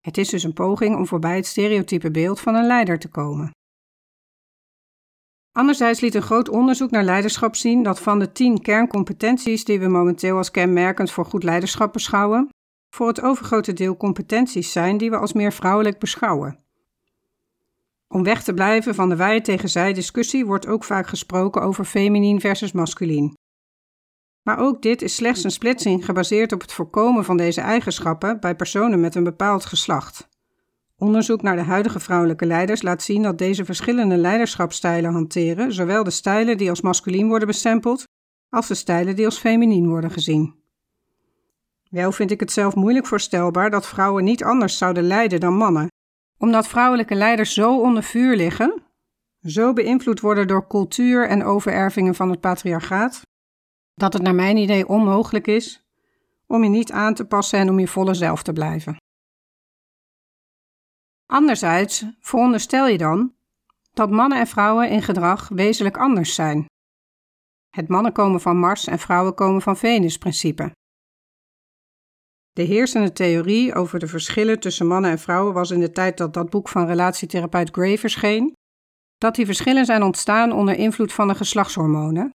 Het 0.00 0.18
is 0.18 0.28
dus 0.28 0.42
een 0.42 0.52
poging 0.52 0.96
om 0.96 1.06
voorbij 1.06 1.36
het 1.36 1.46
stereotype 1.46 2.10
beeld 2.10 2.40
van 2.40 2.54
een 2.54 2.66
leider 2.66 2.98
te 2.98 3.08
komen. 3.08 3.50
Anderzijds 5.52 6.00
liet 6.00 6.14
een 6.14 6.22
groot 6.22 6.48
onderzoek 6.48 6.90
naar 6.90 7.04
leiderschap 7.04 7.56
zien 7.56 7.82
dat 7.82 8.00
van 8.00 8.18
de 8.18 8.32
10 8.32 8.62
kerncompetenties 8.62 9.64
die 9.64 9.80
we 9.80 9.88
momenteel 9.88 10.36
als 10.36 10.50
kenmerkend 10.50 11.10
voor 11.10 11.24
goed 11.24 11.42
leiderschap 11.42 11.92
beschouwen, 11.92 12.48
voor 12.94 13.08
het 13.08 13.20
overgrote 13.20 13.72
deel 13.72 13.96
competenties 13.96 14.72
zijn 14.72 14.96
die 14.96 15.10
we 15.10 15.16
als 15.16 15.32
meer 15.32 15.52
vrouwelijk 15.52 15.98
beschouwen. 15.98 16.58
Om 18.08 18.22
weg 18.22 18.42
te 18.42 18.54
blijven 18.54 18.94
van 18.94 19.08
de 19.08 19.16
wij 19.16 19.40
tegen 19.40 19.68
zij 19.68 19.92
discussie 19.92 20.46
wordt 20.46 20.66
ook 20.66 20.84
vaak 20.84 21.06
gesproken 21.06 21.62
over 21.62 21.84
feminien 21.84 22.40
versus 22.40 22.72
masculien. 22.72 23.34
Maar 24.46 24.58
ook 24.58 24.82
dit 24.82 25.02
is 25.02 25.14
slechts 25.14 25.44
een 25.44 25.50
splitsing 25.50 26.04
gebaseerd 26.04 26.52
op 26.52 26.60
het 26.60 26.72
voorkomen 26.72 27.24
van 27.24 27.36
deze 27.36 27.60
eigenschappen 27.60 28.40
bij 28.40 28.56
personen 28.56 29.00
met 29.00 29.14
een 29.14 29.24
bepaald 29.24 29.64
geslacht. 29.64 30.28
Onderzoek 30.98 31.42
naar 31.42 31.56
de 31.56 31.62
huidige 31.62 32.00
vrouwelijke 32.00 32.46
leiders 32.46 32.82
laat 32.82 33.02
zien 33.02 33.22
dat 33.22 33.38
deze 33.38 33.64
verschillende 33.64 34.16
leiderschapsstijlen 34.16 35.12
hanteren, 35.12 35.72
zowel 35.72 36.04
de 36.04 36.10
stijlen 36.10 36.56
die 36.56 36.70
als 36.70 36.80
masculien 36.80 37.28
worden 37.28 37.46
bestempeld, 37.46 38.04
als 38.48 38.66
de 38.66 38.74
stijlen 38.74 39.16
die 39.16 39.24
als 39.24 39.38
feminien 39.38 39.88
worden 39.88 40.10
gezien. 40.10 40.54
Wel 41.90 42.12
vind 42.12 42.30
ik 42.30 42.40
het 42.40 42.52
zelf 42.52 42.74
moeilijk 42.74 43.06
voorstelbaar 43.06 43.70
dat 43.70 43.86
vrouwen 43.86 44.24
niet 44.24 44.44
anders 44.44 44.78
zouden 44.78 45.04
leiden 45.04 45.40
dan 45.40 45.54
mannen, 45.54 45.88
omdat 46.38 46.68
vrouwelijke 46.68 47.14
leiders 47.14 47.54
zo 47.54 47.80
onder 47.80 48.02
vuur 48.02 48.36
liggen, 48.36 48.82
zo 49.42 49.72
beïnvloed 49.72 50.20
worden 50.20 50.46
door 50.46 50.66
cultuur 50.66 51.28
en 51.28 51.44
overervingen 51.44 52.14
van 52.14 52.30
het 52.30 52.40
patriarchaat, 52.40 53.22
dat 53.96 54.12
het 54.12 54.22
naar 54.22 54.34
mijn 54.34 54.56
idee 54.56 54.88
onmogelijk 54.88 55.46
is 55.46 55.84
om 56.46 56.62
je 56.62 56.68
niet 56.68 56.92
aan 56.92 57.14
te 57.14 57.26
passen 57.26 57.58
en 57.58 57.68
om 57.68 57.78
je 57.78 57.88
volle 57.88 58.14
zelf 58.14 58.42
te 58.42 58.52
blijven. 58.52 58.96
Anderzijds 61.26 62.04
veronderstel 62.20 62.86
je 62.86 62.98
dan 62.98 63.34
dat 63.92 64.10
mannen 64.10 64.38
en 64.38 64.46
vrouwen 64.46 64.90
in 64.90 65.02
gedrag 65.02 65.48
wezenlijk 65.48 65.96
anders 65.96 66.34
zijn. 66.34 66.64
Het 67.70 67.88
mannen 67.88 68.12
komen 68.12 68.40
van 68.40 68.58
Mars 68.58 68.86
en 68.86 68.98
vrouwen 68.98 69.34
komen 69.34 69.62
van 69.62 69.76
Venus 69.76 70.18
principe. 70.18 70.70
De 72.52 72.62
heersende 72.62 73.12
theorie 73.12 73.74
over 73.74 73.98
de 73.98 74.06
verschillen 74.06 74.60
tussen 74.60 74.86
mannen 74.86 75.10
en 75.10 75.18
vrouwen 75.18 75.54
was 75.54 75.70
in 75.70 75.80
de 75.80 75.90
tijd 75.90 76.18
dat 76.18 76.34
dat 76.34 76.50
boek 76.50 76.68
van 76.68 76.86
relatietherapeut 76.86 77.70
Gray 77.70 77.98
verscheen, 77.98 78.52
dat 79.18 79.34
die 79.34 79.46
verschillen 79.46 79.84
zijn 79.84 80.02
ontstaan 80.02 80.52
onder 80.52 80.74
invloed 80.78 81.12
van 81.12 81.28
de 81.28 81.34
geslachtshormonen, 81.34 82.30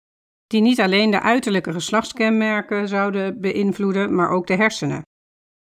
die 0.46 0.60
niet 0.60 0.80
alleen 0.80 1.10
de 1.10 1.20
uiterlijke 1.20 1.72
geslachtskenmerken 1.72 2.88
zouden 2.88 3.40
beïnvloeden, 3.40 4.14
maar 4.14 4.30
ook 4.30 4.46
de 4.46 4.54
hersenen. 4.54 5.02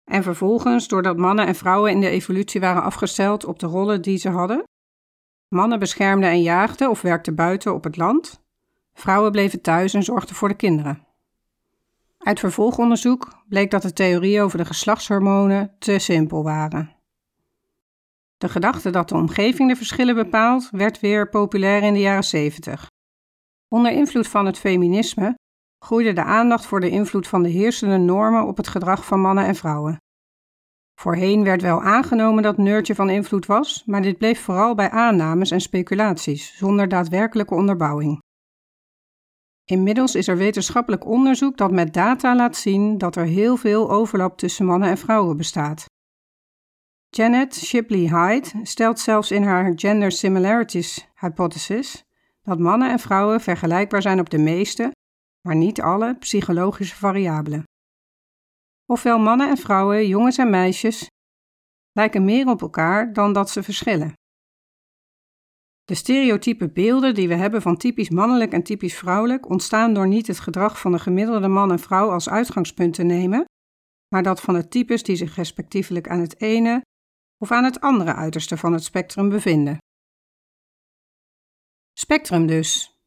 En 0.04 0.24
vervolgens, 0.24 0.88
doordat 0.88 1.18
mannen 1.18 1.48
en 1.48 1.56
vrouwen 1.56 1.92
in 1.92 2.02
de 2.02 2.10
evolutie 2.10 2.60
waren 2.60 2.84
afgesteld 2.84 3.46
op 3.46 3.60
de 3.60 3.68
rollen 3.68 4.02
die 4.02 4.18
ze 4.18 4.30
hadden, 4.30 4.64
mannen 5.48 5.80
beschermden 5.80 6.30
en 6.30 6.42
jaagden 6.42 6.90
of 6.90 7.02
werkten 7.02 7.36
buiten 7.36 7.74
op 7.74 7.84
het 7.84 7.98
land, 7.98 8.44
vrouwen 8.94 9.32
bleven 9.32 9.62
thuis 9.62 9.94
en 9.94 10.04
zorgden 10.04 10.36
voor 10.36 10.48
de 10.48 10.56
kinderen. 10.56 11.08
Uit 12.18 12.40
vervolgonderzoek 12.40 13.44
bleek 13.50 13.72
dat 13.72 13.82
de 13.82 13.94
theorieën 13.94 14.42
over 14.42 14.58
de 14.58 14.66
geslachtshormonen 14.66 15.76
te 15.80 16.00
simpel 16.00 16.44
waren. 16.44 16.96
De 18.38 18.50
gedachte 18.50 18.90
dat 18.90 19.10
de 19.10 19.16
omgeving 19.16 19.70
de 19.70 19.76
verschillen 19.76 20.16
bepaalt, 20.16 20.70
werd 20.72 21.00
weer 21.00 21.30
populair 21.30 21.84
in 21.84 21.94
de 21.94 22.00
jaren 22.00 22.24
70. 22.24 22.90
Onder 23.70 23.92
invloed 23.92 24.28
van 24.28 24.46
het 24.46 24.60
feminisme 24.60 25.36
groeide 25.86 26.14
de 26.14 26.24
aandacht 26.24 26.66
voor 26.66 26.80
de 26.80 26.90
invloed 26.90 27.28
van 27.28 27.44
de 27.44 27.50
heersende 27.50 27.98
normen 27.98 28.48
op 28.48 28.58
het 28.58 28.68
gedrag 28.68 29.06
van 29.06 29.22
mannen 29.22 29.46
en 29.46 29.56
vrouwen. 29.56 29.98
Voorheen 31.02 31.44
werd 31.44 31.62
wel 31.62 31.82
aangenomen 31.82 32.44
dat 32.44 32.58
Neurtje 32.58 32.96
van 32.96 33.10
invloed 33.10 33.46
was, 33.46 33.84
maar 33.86 34.02
dit 34.02 34.18
bleef 34.18 34.42
vooral 34.42 34.76
bij 34.76 34.90
aannames 34.90 35.52
en 35.52 35.62
speculaties, 35.62 36.58
zonder 36.58 36.88
daadwerkelijke 36.88 37.56
onderbouwing. 37.56 38.20
Inmiddels 39.66 40.16
is 40.16 40.28
er 40.28 40.38
wetenschappelijk 40.38 41.06
onderzoek 41.06 41.58
dat 41.58 41.72
met 41.72 41.94
data 41.94 42.36
laat 42.36 42.56
zien 42.56 42.98
dat 42.98 43.16
er 43.16 43.26
heel 43.26 43.58
veel 43.58 43.92
overlap 43.92 44.38
tussen 44.38 44.66
mannen 44.66 44.90
en 44.90 44.98
vrouwen 44.98 45.38
bestaat. 45.38 45.86
Janet 47.10 47.56
Shipley 47.56 48.00
Hyde 48.00 48.50
stelt 48.64 49.00
zelfs 49.00 49.32
in 49.32 49.44
haar 49.44 49.72
Gender 49.76 50.12
Similarities 50.12 51.08
Hypothesis 51.20 52.04
dat 52.50 52.60
mannen 52.60 52.92
en 52.92 53.00
vrouwen 53.00 53.42
vergelijkbaar 53.42 54.02
zijn 54.02 54.20
op 54.20 54.30
de 54.30 54.38
meeste, 54.38 54.92
maar 55.48 55.56
niet 55.56 55.82
alle, 55.82 56.16
psychologische 56.16 56.96
variabelen. 56.96 57.64
Ofwel 58.86 59.20
mannen 59.20 59.50
en 59.50 59.58
vrouwen, 59.58 60.08
jongens 60.08 60.38
en 60.38 60.50
meisjes, 60.50 61.08
lijken 61.92 62.26
meer 62.26 62.48
op 62.48 62.62
elkaar 62.62 63.14
dan 63.14 63.34
dat 63.34 63.50
ze 63.50 63.64
verschillen. 63.64 64.14
De 65.84 65.96
stereotype 65.96 66.70
beelden 66.70 67.14
die 67.14 67.28
we 67.28 67.34
hebben 67.34 67.62
van 67.62 67.78
typisch 67.78 68.10
mannelijk 68.10 68.52
en 68.52 68.64
typisch 68.64 68.96
vrouwelijk 68.96 69.50
ontstaan 69.50 69.94
door 69.94 70.08
niet 70.08 70.28
het 70.28 70.40
gedrag 70.40 70.80
van 70.80 70.92
de 70.92 71.00
gemiddelde 71.00 71.48
man 71.48 71.72
en 71.72 71.80
vrouw 71.80 72.12
als 72.12 72.30
uitgangspunt 72.30 72.94
te 72.94 73.04
nemen, 73.04 73.46
maar 74.08 74.24
dat 74.24 74.42
van 74.42 74.54
de 74.54 74.68
types 74.68 75.04
die 75.04 75.16
zich 75.16 75.36
respectievelijk 75.36 76.10
aan 76.10 76.20
het 76.20 76.42
ene 76.42 76.82
of 77.38 77.52
aan 77.52 77.64
het 77.64 77.82
andere 77.82 78.14
uiterste 78.14 78.58
van 78.58 78.74
het 78.74 78.84
spectrum 78.84 79.30
bevinden. 79.30 79.78
Spectrum 82.00 82.46
dus. 82.46 83.00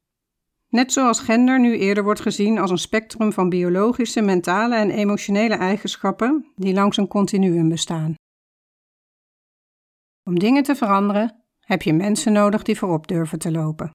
Net 0.68 0.92
zoals 0.92 1.20
gender 1.20 1.61
nu 1.61 1.78
eerder 1.78 2.04
wordt 2.04 2.20
gezien 2.20 2.58
als 2.58 2.70
een 2.70 2.78
spectrum 2.78 3.32
van 3.32 3.49
biologische, 3.49 4.20
mentale 4.20 4.76
en 4.76 4.90
emotionele 4.90 5.54
eigenschappen 5.54 6.52
die 6.56 6.75
langs 6.75 6.96
een 6.96 7.08
continuum 7.08 7.68
bestaan. 7.68 8.14
Om 10.22 10.38
dingen 10.38 10.62
te 10.62 10.75
veranderen 10.75 11.44
heb 11.61 11.82
je 11.82 11.92
mensen 11.92 12.32
nodig 12.32 12.62
die 12.62 12.78
voorop 12.78 13.08
durven 13.08 13.38
te 13.38 13.50
lopen. 13.50 13.90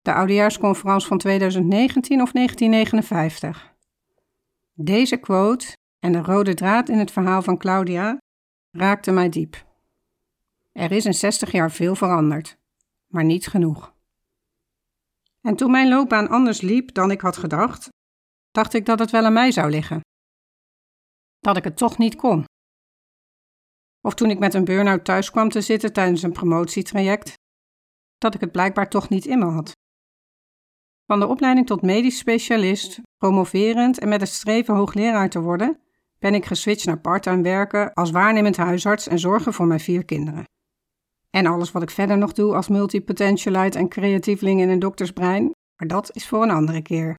De 0.00 0.12
oudejaarsconferentie 0.12 1.08
van 1.08 1.18
2019 1.18 2.22
of 2.22 2.32
1959. 2.32 3.74
Deze 4.72 5.16
quote 5.16 5.72
en 5.98 6.12
de 6.12 6.22
rode 6.22 6.54
draad 6.54 6.88
in 6.88 6.98
het 6.98 7.10
verhaal 7.10 7.42
van 7.42 7.58
Claudia 7.58 8.18
raakte 8.70 9.10
mij 9.10 9.28
diep. 9.28 9.66
Er 10.72 10.92
is 10.92 11.04
in 11.04 11.14
60 11.14 11.52
jaar 11.52 11.70
veel 11.70 11.94
veranderd, 11.94 12.56
maar 13.06 13.24
niet 13.24 13.46
genoeg. 13.46 13.94
En 15.46 15.56
toen 15.56 15.70
mijn 15.70 15.88
loopbaan 15.88 16.28
anders 16.28 16.60
liep 16.60 16.94
dan 16.94 17.10
ik 17.10 17.20
had 17.20 17.36
gedacht, 17.36 17.88
dacht 18.50 18.74
ik 18.74 18.86
dat 18.86 18.98
het 18.98 19.10
wel 19.10 19.24
aan 19.24 19.32
mij 19.32 19.50
zou 19.50 19.70
liggen. 19.70 20.00
Dat 21.38 21.56
ik 21.56 21.64
het 21.64 21.76
toch 21.76 21.98
niet 21.98 22.16
kon. 22.16 22.44
Of 24.00 24.14
toen 24.14 24.30
ik 24.30 24.38
met 24.38 24.54
een 24.54 24.64
burn-out 24.64 25.04
thuis 25.04 25.30
kwam 25.30 25.48
te 25.48 25.60
zitten 25.60 25.92
tijdens 25.92 26.22
een 26.22 26.32
promotietraject, 26.32 27.32
dat 28.18 28.34
ik 28.34 28.40
het 28.40 28.52
blijkbaar 28.52 28.88
toch 28.88 29.08
niet 29.08 29.26
in 29.26 29.38
me 29.38 29.44
had. 29.44 29.72
Van 31.06 31.20
de 31.20 31.26
opleiding 31.26 31.66
tot 31.66 31.82
medisch 31.82 32.18
specialist, 32.18 33.00
promoverend 33.16 33.98
en 33.98 34.08
met 34.08 34.20
het 34.20 34.30
streven 34.30 34.74
hoogleraar 34.74 35.30
te 35.30 35.40
worden, 35.40 35.80
ben 36.18 36.34
ik 36.34 36.44
geswitcht 36.44 36.86
naar 36.86 37.00
parttime 37.00 37.42
werken 37.42 37.92
als 37.92 38.10
waarnemend 38.10 38.56
huisarts 38.56 39.06
en 39.06 39.18
zorgen 39.18 39.52
voor 39.52 39.66
mijn 39.66 39.80
vier 39.80 40.04
kinderen. 40.04 40.44
En 41.36 41.46
alles 41.46 41.72
wat 41.72 41.82
ik 41.82 41.90
verder 41.90 42.18
nog 42.18 42.32
doe 42.32 42.54
als 42.54 42.68
multipotentialite 42.68 43.78
en 43.78 43.88
creatieveling 43.88 44.60
in 44.60 44.68
een 44.68 44.78
doktersbrein, 44.78 45.42
maar 45.76 45.88
dat 45.88 46.10
is 46.12 46.28
voor 46.28 46.42
een 46.42 46.50
andere 46.50 46.82
keer. 46.82 47.14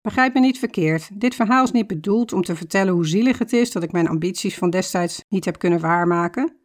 Begrijp 0.00 0.34
me 0.34 0.40
niet 0.40 0.58
verkeerd, 0.58 1.20
dit 1.20 1.34
verhaal 1.34 1.64
is 1.64 1.70
niet 1.70 1.86
bedoeld 1.86 2.32
om 2.32 2.42
te 2.42 2.56
vertellen 2.56 2.92
hoe 2.94 3.06
zielig 3.06 3.38
het 3.38 3.52
is 3.52 3.72
dat 3.72 3.82
ik 3.82 3.92
mijn 3.92 4.08
ambities 4.08 4.58
van 4.58 4.70
destijds 4.70 5.20
niet 5.28 5.44
heb 5.44 5.58
kunnen 5.58 5.80
waarmaken. 5.80 6.56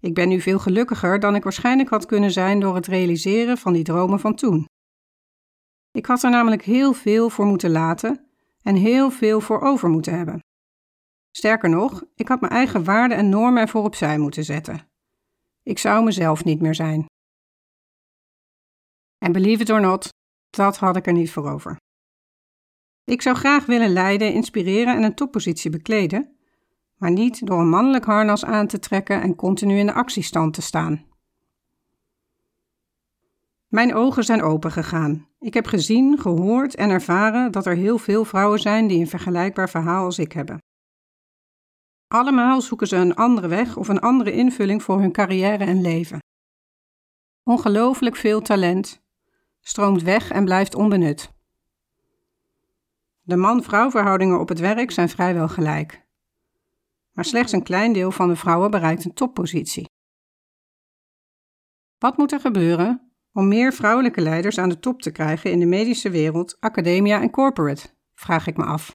Ik 0.00 0.14
ben 0.14 0.28
nu 0.28 0.40
veel 0.40 0.58
gelukkiger 0.58 1.20
dan 1.20 1.34
ik 1.34 1.42
waarschijnlijk 1.42 1.88
had 1.88 2.06
kunnen 2.06 2.30
zijn 2.30 2.60
door 2.60 2.74
het 2.74 2.86
realiseren 2.86 3.58
van 3.58 3.72
die 3.72 3.84
dromen 3.84 4.20
van 4.20 4.34
toen. 4.34 4.66
Ik 5.90 6.06
had 6.06 6.22
er 6.22 6.30
namelijk 6.30 6.62
heel 6.62 6.92
veel 6.92 7.30
voor 7.30 7.46
moeten 7.46 7.70
laten 7.70 8.26
en 8.62 8.76
heel 8.76 9.10
veel 9.10 9.40
voor 9.40 9.60
over 9.60 9.88
moeten 9.88 10.16
hebben. 10.16 10.38
Sterker 11.30 11.68
nog, 11.68 12.04
ik 12.14 12.28
had 12.28 12.40
mijn 12.40 12.52
eigen 12.52 12.84
waarden 12.84 13.16
en 13.16 13.28
normen 13.28 13.62
ervoor 13.62 13.84
opzij 13.84 14.18
moeten 14.18 14.44
zetten. 14.44 14.92
Ik 15.64 15.78
zou 15.78 16.04
mezelf 16.04 16.44
niet 16.44 16.60
meer 16.60 16.74
zijn. 16.74 17.06
En 19.18 19.32
believe 19.32 19.62
it 19.62 19.70
or 19.70 19.80
not, 19.80 20.08
dat 20.50 20.76
had 20.76 20.96
ik 20.96 21.06
er 21.06 21.12
niet 21.12 21.30
voor 21.30 21.50
over. 21.50 21.76
Ik 23.04 23.22
zou 23.22 23.36
graag 23.36 23.66
willen 23.66 23.92
leiden, 23.92 24.32
inspireren 24.32 24.96
en 24.96 25.02
een 25.02 25.14
toppositie 25.14 25.70
bekleden, 25.70 26.36
maar 26.96 27.10
niet 27.10 27.46
door 27.46 27.60
een 27.60 27.68
mannelijk 27.68 28.04
harnas 28.04 28.44
aan 28.44 28.66
te 28.66 28.78
trekken 28.78 29.22
en 29.22 29.34
continu 29.34 29.78
in 29.78 29.86
de 29.86 29.92
actiestand 29.92 30.54
te 30.54 30.62
staan. 30.62 31.04
Mijn 33.68 33.94
ogen 33.94 34.24
zijn 34.24 34.42
open 34.42 34.72
gegaan. 34.72 35.28
Ik 35.38 35.54
heb 35.54 35.66
gezien, 35.66 36.18
gehoord 36.18 36.74
en 36.74 36.90
ervaren 36.90 37.52
dat 37.52 37.66
er 37.66 37.76
heel 37.76 37.98
veel 37.98 38.24
vrouwen 38.24 38.58
zijn 38.58 38.86
die 38.86 39.00
een 39.00 39.08
vergelijkbaar 39.08 39.70
verhaal 39.70 40.04
als 40.04 40.18
ik 40.18 40.32
hebben. 40.32 40.58
Allemaal 42.14 42.60
zoeken 42.60 42.86
ze 42.86 42.96
een 42.96 43.14
andere 43.14 43.48
weg 43.48 43.76
of 43.76 43.88
een 43.88 44.00
andere 44.00 44.32
invulling 44.32 44.82
voor 44.82 45.00
hun 45.00 45.12
carrière 45.12 45.64
en 45.64 45.80
leven. 45.80 46.18
Ongelooflijk 47.42 48.16
veel 48.16 48.40
talent 48.40 49.02
stroomt 49.60 50.02
weg 50.02 50.30
en 50.30 50.44
blijft 50.44 50.74
onbenut. 50.74 51.32
De 53.22 53.36
man-vrouw 53.36 53.90
verhoudingen 53.90 54.40
op 54.40 54.48
het 54.48 54.58
werk 54.58 54.90
zijn 54.90 55.08
vrijwel 55.08 55.48
gelijk. 55.48 56.06
Maar 57.12 57.24
slechts 57.24 57.52
een 57.52 57.62
klein 57.62 57.92
deel 57.92 58.10
van 58.10 58.28
de 58.28 58.36
vrouwen 58.36 58.70
bereikt 58.70 59.04
een 59.04 59.14
toppositie. 59.14 59.88
Wat 61.98 62.16
moet 62.16 62.32
er 62.32 62.40
gebeuren 62.40 63.12
om 63.32 63.48
meer 63.48 63.72
vrouwelijke 63.72 64.20
leiders 64.20 64.58
aan 64.58 64.68
de 64.68 64.78
top 64.78 65.02
te 65.02 65.10
krijgen 65.10 65.50
in 65.50 65.58
de 65.58 65.66
medische 65.66 66.10
wereld, 66.10 66.56
academia 66.60 67.20
en 67.20 67.30
corporate? 67.30 67.88
Vraag 68.14 68.46
ik 68.46 68.56
me 68.56 68.64
af. 68.64 68.92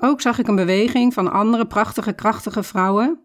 Ook 0.00 0.20
zag 0.20 0.38
ik 0.38 0.46
een 0.46 0.56
beweging 0.56 1.14
van 1.14 1.32
andere 1.32 1.66
prachtige, 1.66 2.12
krachtige 2.12 2.62
vrouwen 2.62 3.20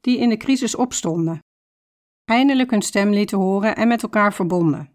die 0.00 0.18
in 0.18 0.28
de 0.28 0.36
crisis 0.36 0.74
opstonden, 0.74 1.38
eindelijk 2.24 2.70
hun 2.70 2.82
stem 2.82 3.10
lieten 3.10 3.38
horen 3.38 3.76
en 3.76 3.88
met 3.88 4.02
elkaar 4.02 4.34
verbonden. 4.34 4.90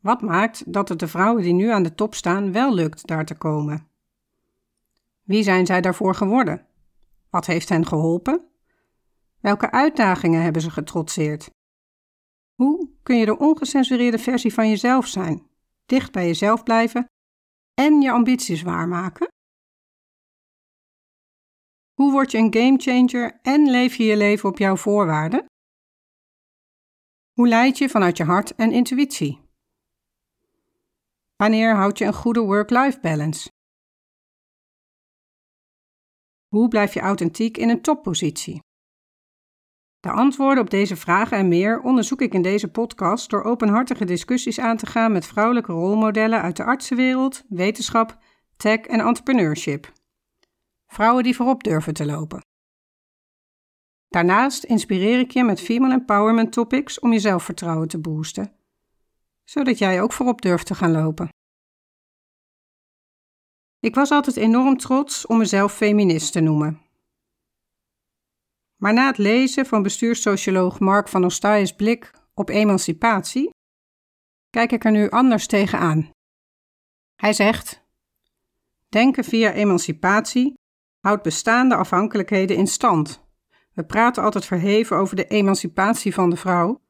Wat 0.00 0.20
maakt 0.20 0.72
dat 0.72 0.88
het 0.88 0.98
de 0.98 1.08
vrouwen 1.08 1.42
die 1.42 1.52
nu 1.52 1.68
aan 1.70 1.82
de 1.82 1.94
top 1.94 2.14
staan 2.14 2.52
wel 2.52 2.74
lukt 2.74 3.06
daar 3.06 3.24
te 3.24 3.34
komen? 3.34 3.88
Wie 5.22 5.42
zijn 5.42 5.66
zij 5.66 5.80
daarvoor 5.80 6.14
geworden? 6.14 6.66
Wat 7.30 7.46
heeft 7.46 7.68
hen 7.68 7.86
geholpen? 7.86 8.48
Welke 9.40 9.70
uitdagingen 9.70 10.42
hebben 10.42 10.62
ze 10.62 10.70
getrotseerd? 10.70 11.50
Hoe 12.54 12.88
kun 13.02 13.16
je 13.16 13.24
de 13.24 13.38
ongecensureerde 13.38 14.18
versie 14.18 14.54
van 14.54 14.68
jezelf 14.68 15.06
zijn, 15.06 15.46
dicht 15.86 16.12
bij 16.12 16.26
jezelf 16.26 16.62
blijven 16.62 17.08
en 17.74 18.00
je 18.00 18.10
ambities 18.10 18.62
waarmaken? 18.62 19.28
Hoe 21.94 22.12
word 22.12 22.30
je 22.30 22.38
een 22.38 22.54
gamechanger 22.54 23.38
en 23.42 23.70
leef 23.70 23.94
je 23.96 24.04
je 24.04 24.16
leven 24.16 24.48
op 24.48 24.58
jouw 24.58 24.76
voorwaarden? 24.76 25.46
Hoe 27.32 27.48
leid 27.48 27.78
je 27.78 27.88
vanuit 27.88 28.16
je 28.16 28.24
hart 28.24 28.54
en 28.54 28.72
intuïtie? 28.72 29.42
Wanneer 31.36 31.74
houd 31.74 31.98
je 31.98 32.04
een 32.04 32.14
goede 32.14 32.40
work-life 32.40 33.00
balance? 33.00 33.48
Hoe 36.48 36.68
blijf 36.68 36.94
je 36.94 37.00
authentiek 37.00 37.56
in 37.56 37.68
een 37.68 37.82
toppositie? 37.82 38.63
De 40.04 40.10
antwoorden 40.10 40.62
op 40.62 40.70
deze 40.70 40.96
vragen 40.96 41.36
en 41.38 41.48
meer 41.48 41.80
onderzoek 41.80 42.20
ik 42.20 42.34
in 42.34 42.42
deze 42.42 42.68
podcast 42.68 43.30
door 43.30 43.42
openhartige 43.42 44.04
discussies 44.04 44.58
aan 44.58 44.76
te 44.76 44.86
gaan 44.86 45.12
met 45.12 45.26
vrouwelijke 45.26 45.72
rolmodellen 45.72 46.42
uit 46.42 46.56
de 46.56 46.64
artsenwereld, 46.64 47.44
wetenschap, 47.48 48.18
tech 48.56 48.78
en 48.78 49.00
entrepreneurship. 49.00 49.92
Vrouwen 50.86 51.22
die 51.22 51.36
voorop 51.36 51.62
durven 51.64 51.94
te 51.94 52.06
lopen. 52.06 52.44
Daarnaast 54.08 54.64
inspireer 54.64 55.18
ik 55.18 55.30
je 55.30 55.44
met 55.44 55.60
female 55.60 55.92
empowerment 55.94 56.52
topics 56.52 56.98
om 56.98 57.12
je 57.12 57.18
zelfvertrouwen 57.18 57.88
te 57.88 57.98
boosten, 57.98 58.52
zodat 59.44 59.78
jij 59.78 60.02
ook 60.02 60.12
voorop 60.12 60.42
durft 60.42 60.66
te 60.66 60.74
gaan 60.74 60.92
lopen. 60.92 61.28
Ik 63.80 63.94
was 63.94 64.10
altijd 64.10 64.36
enorm 64.36 64.76
trots 64.76 65.26
om 65.26 65.38
mezelf 65.38 65.72
feminist 65.72 66.32
te 66.32 66.40
noemen. 66.40 66.83
Maar 68.84 68.92
na 68.92 69.06
het 69.06 69.18
lezen 69.18 69.66
van 69.66 69.82
bestuurssocioloog 69.82 70.78
Mark 70.78 71.08
van 71.08 71.24
Ostai's 71.24 71.72
blik 71.72 72.10
op 72.34 72.48
emancipatie, 72.48 73.50
kijk 74.50 74.72
ik 74.72 74.84
er 74.84 74.90
nu 74.90 75.10
anders 75.10 75.46
tegenaan. 75.46 76.10
Hij 77.16 77.32
zegt: 77.32 77.84
Denken 78.88 79.24
via 79.24 79.52
emancipatie 79.52 80.54
houdt 81.00 81.22
bestaande 81.22 81.74
afhankelijkheden 81.74 82.56
in 82.56 82.66
stand. 82.66 83.24
We 83.72 83.84
praten 83.84 84.22
altijd 84.22 84.44
verheven 84.44 84.96
over 84.96 85.16
de 85.16 85.26
emancipatie 85.26 86.14
van 86.14 86.30
de 86.30 86.36
vrouw, 86.36 86.80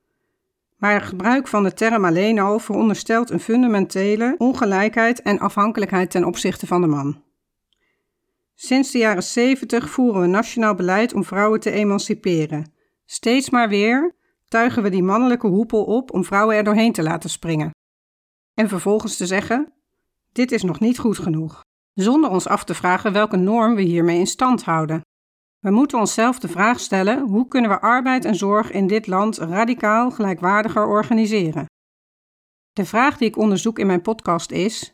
maar 0.76 0.94
het 0.94 1.02
gebruik 1.02 1.48
van 1.48 1.62
de 1.62 1.72
term 1.72 2.04
alleen 2.04 2.38
al 2.38 2.58
veronderstelt 2.58 3.30
een 3.30 3.40
fundamentele 3.40 4.34
ongelijkheid 4.38 5.22
en 5.22 5.38
afhankelijkheid 5.38 6.10
ten 6.10 6.24
opzichte 6.24 6.66
van 6.66 6.80
de 6.80 6.86
man. 6.86 7.23
Sinds 8.64 8.90
de 8.90 8.98
jaren 8.98 9.22
70 9.22 9.90
voeren 9.90 10.20
we 10.20 10.26
nationaal 10.26 10.74
beleid 10.74 11.14
om 11.14 11.24
vrouwen 11.24 11.60
te 11.60 11.70
emanciperen. 11.70 12.72
Steeds 13.04 13.50
maar 13.50 13.68
weer 13.68 14.14
tuigen 14.48 14.82
we 14.82 14.88
die 14.88 15.02
mannelijke 15.02 15.46
hoepel 15.46 15.84
op 15.84 16.12
om 16.12 16.24
vrouwen 16.24 16.56
er 16.56 16.64
doorheen 16.64 16.92
te 16.92 17.02
laten 17.02 17.30
springen. 17.30 17.70
En 18.54 18.68
vervolgens 18.68 19.16
te 19.16 19.26
zeggen: 19.26 19.72
dit 20.32 20.52
is 20.52 20.62
nog 20.62 20.80
niet 20.80 20.98
goed 20.98 21.18
genoeg, 21.18 21.60
zonder 21.94 22.30
ons 22.30 22.46
af 22.46 22.64
te 22.64 22.74
vragen 22.74 23.12
welke 23.12 23.36
norm 23.36 23.74
we 23.74 23.82
hiermee 23.82 24.18
in 24.18 24.26
stand 24.26 24.64
houden. 24.64 25.00
We 25.58 25.70
moeten 25.70 25.98
onszelf 25.98 26.38
de 26.38 26.48
vraag 26.48 26.80
stellen: 26.80 27.20
hoe 27.20 27.48
kunnen 27.48 27.70
we 27.70 27.80
arbeid 27.80 28.24
en 28.24 28.34
zorg 28.34 28.70
in 28.70 28.86
dit 28.86 29.06
land 29.06 29.38
radicaal 29.38 30.10
gelijkwaardiger 30.10 30.86
organiseren? 30.86 31.66
De 32.72 32.84
vraag 32.84 33.16
die 33.16 33.28
ik 33.28 33.36
onderzoek 33.36 33.78
in 33.78 33.86
mijn 33.86 34.02
podcast 34.02 34.50
is: 34.50 34.93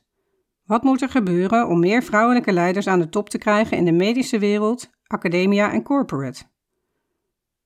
wat 0.70 0.82
moet 0.82 1.02
er 1.02 1.08
gebeuren 1.08 1.68
om 1.68 1.80
meer 1.80 2.02
vrouwelijke 2.02 2.52
leiders 2.52 2.86
aan 2.86 2.98
de 2.98 3.08
top 3.08 3.28
te 3.28 3.38
krijgen 3.38 3.76
in 3.76 3.84
de 3.84 3.92
medische 3.92 4.38
wereld, 4.38 4.90
academia 5.06 5.72
en 5.72 5.82
corporate? 5.82 6.44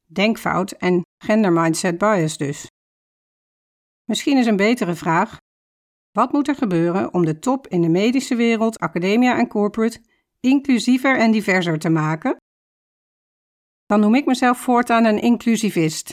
Denkfout 0.07 0.73
en 0.73 1.03
gender 1.25 1.53
mindset 1.53 1.99
bias 1.99 2.37
dus. 2.37 2.71
Misschien 4.05 4.39
is 4.39 4.47
een 4.47 4.57
betere 4.57 4.95
vraag: 4.95 5.37
wat 6.13 6.33
moet 6.33 6.49
er 6.49 6.55
gebeuren 6.55 7.15
om 7.15 7.25
de 7.25 7.39
top 7.39 7.67
in 7.67 7.83
de 7.83 7.89
medische 7.89 8.35
wereld, 8.35 8.79
academia 8.79 9.39
en 9.39 9.49
corporate 9.49 10.01
inclusiever 10.41 11.19
en 11.19 11.31
diverser 11.31 11.79
te 11.79 11.89
maken? 11.89 12.37
Dan 13.87 14.01
noem 14.01 14.15
ik 14.15 14.27
mezelf 14.27 14.59
voortaan 14.59 15.05
een 15.05 15.21
inclusivist. 15.21 16.13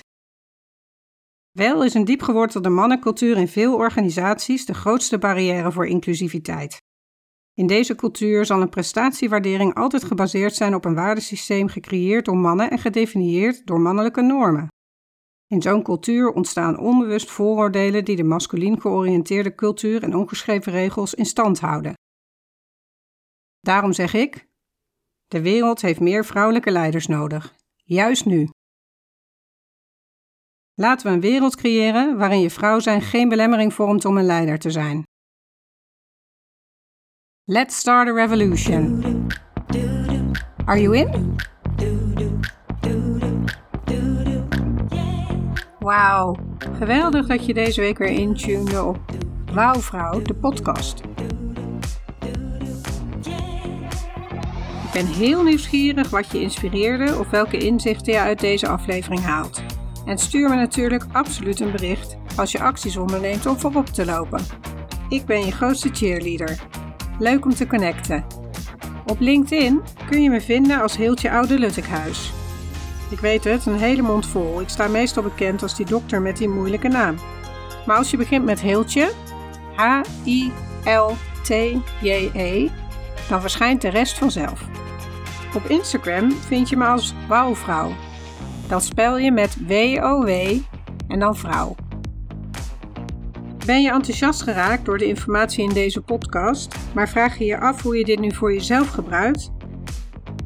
Wel 1.51 1.83
is 1.83 1.93
een 1.93 2.05
diepgewortelde 2.05 2.69
mannencultuur 2.69 3.37
in 3.37 3.47
veel 3.47 3.75
organisaties 3.75 4.65
de 4.65 4.73
grootste 4.73 5.17
barrière 5.17 5.71
voor 5.71 5.87
inclusiviteit. 5.87 6.77
In 7.53 7.67
deze 7.67 7.95
cultuur 7.95 8.45
zal 8.45 8.61
een 8.61 8.69
prestatiewaardering 8.69 9.75
altijd 9.75 10.03
gebaseerd 10.03 10.55
zijn 10.55 10.75
op 10.75 10.85
een 10.85 10.95
waardesysteem 10.95 11.67
gecreëerd 11.67 12.25
door 12.25 12.37
mannen 12.37 12.71
en 12.71 12.79
gedefinieerd 12.79 13.65
door 13.65 13.79
mannelijke 13.79 14.21
normen. 14.21 14.67
In 15.47 15.61
zo'n 15.61 15.83
cultuur 15.83 16.31
ontstaan 16.31 16.79
onbewust 16.79 17.31
vooroordelen 17.31 18.05
die 18.05 18.15
de 18.15 18.23
masculien 18.23 18.81
georiënteerde 18.81 19.55
cultuur 19.55 20.03
en 20.03 20.15
ongeschreven 20.15 20.71
regels 20.71 21.13
in 21.13 21.25
stand 21.25 21.59
houden. 21.59 21.93
Daarom 23.59 23.93
zeg 23.93 24.13
ik: 24.13 24.47
de 25.27 25.41
wereld 25.41 25.81
heeft 25.81 25.99
meer 25.99 26.25
vrouwelijke 26.25 26.71
leiders 26.71 27.07
nodig, 27.07 27.55
juist 27.75 28.25
nu. 28.25 28.49
Laten 30.73 31.07
we 31.07 31.13
een 31.13 31.21
wereld 31.21 31.55
creëren 31.55 32.17
waarin 32.17 32.39
je 32.39 32.49
vrouw 32.49 32.79
zijn 32.79 33.01
geen 33.01 33.29
belemmering 33.29 33.73
vormt 33.73 34.05
om 34.05 34.17
een 34.17 34.25
leider 34.25 34.59
te 34.59 34.71
zijn. 34.71 35.03
Let's 37.43 37.77
start 37.77 38.07
a 38.07 38.13
revolution. 38.13 39.03
Are 40.65 40.81
you 40.81 40.97
in? 40.97 41.35
Wauw, 45.79 46.35
geweldig 46.77 47.27
dat 47.27 47.45
je 47.45 47.53
deze 47.53 47.81
week 47.81 47.97
weer 47.97 48.09
intunede 48.09 48.83
op 48.83 48.99
Wauwvrouw, 49.53 50.21
de 50.21 50.33
podcast. 50.33 51.01
Ik 54.83 54.91
ben 54.93 55.05
heel 55.05 55.43
nieuwsgierig 55.43 56.09
wat 56.09 56.31
je 56.31 56.41
inspireerde 56.41 57.19
of 57.19 57.29
welke 57.29 57.57
inzichten 57.57 58.13
je 58.13 58.19
uit 58.19 58.39
deze 58.39 58.67
aflevering 58.67 59.21
haalt. 59.21 59.63
En 60.05 60.17
stuur 60.17 60.49
me 60.49 60.55
natuurlijk 60.55 61.05
absoluut 61.11 61.59
een 61.59 61.71
bericht 61.71 62.17
als 62.35 62.51
je 62.51 62.61
acties 62.61 62.97
onderneemt 62.97 63.45
om 63.45 63.59
voorop 63.59 63.85
te 63.85 64.05
lopen. 64.05 64.43
Ik 65.09 65.25
ben 65.25 65.45
je 65.45 65.51
grootste 65.51 65.89
cheerleader. 65.93 66.59
Leuk 67.19 67.45
om 67.45 67.53
te 67.53 67.67
connecten. 67.67 68.25
Op 69.05 69.19
LinkedIn 69.19 69.81
kun 70.09 70.23
je 70.23 70.29
me 70.29 70.41
vinden 70.41 70.81
als 70.81 70.97
Heeltje 70.97 71.31
Oude 71.31 71.59
Luttekhuis. 71.59 72.31
Ik 73.09 73.19
weet 73.19 73.43
het, 73.43 73.65
een 73.65 73.77
hele 73.77 74.01
mond 74.01 74.25
vol. 74.25 74.61
Ik 74.61 74.69
sta 74.69 74.87
meestal 74.87 75.23
bekend 75.23 75.61
als 75.61 75.75
die 75.75 75.85
dokter 75.85 76.21
met 76.21 76.37
die 76.37 76.49
moeilijke 76.49 76.87
naam. 76.87 77.15
Maar 77.85 77.97
als 77.97 78.11
je 78.11 78.17
begint 78.17 78.45
met 78.45 78.61
Heeltje, 78.61 79.11
H-I-L-T-J-E, 79.75 80.49
dan 83.29 83.41
verschijnt 83.41 83.81
de 83.81 83.89
rest 83.89 84.17
vanzelf. 84.17 84.61
Op 85.55 85.65
Instagram 85.65 86.31
vind 86.31 86.69
je 86.69 86.77
me 86.77 86.85
als 86.85 87.13
Wouwvrouw. 87.27 87.91
Dat 88.71 88.83
spel 88.83 89.17
je 89.17 89.31
met 89.31 89.57
W-O-W 89.67 90.29
en 91.07 91.19
dan 91.19 91.35
vrouw. 91.35 91.75
Ben 93.65 93.81
je 93.81 93.91
enthousiast 93.91 94.41
geraakt 94.41 94.85
door 94.85 94.97
de 94.97 95.05
informatie 95.05 95.63
in 95.63 95.73
deze 95.73 96.01
podcast, 96.01 96.75
maar 96.93 97.09
vraag 97.09 97.37
je 97.37 97.45
je 97.45 97.59
af 97.59 97.81
hoe 97.81 97.97
je 97.97 98.03
dit 98.03 98.19
nu 98.19 98.33
voor 98.33 98.53
jezelf 98.53 98.89
gebruikt? 98.89 99.51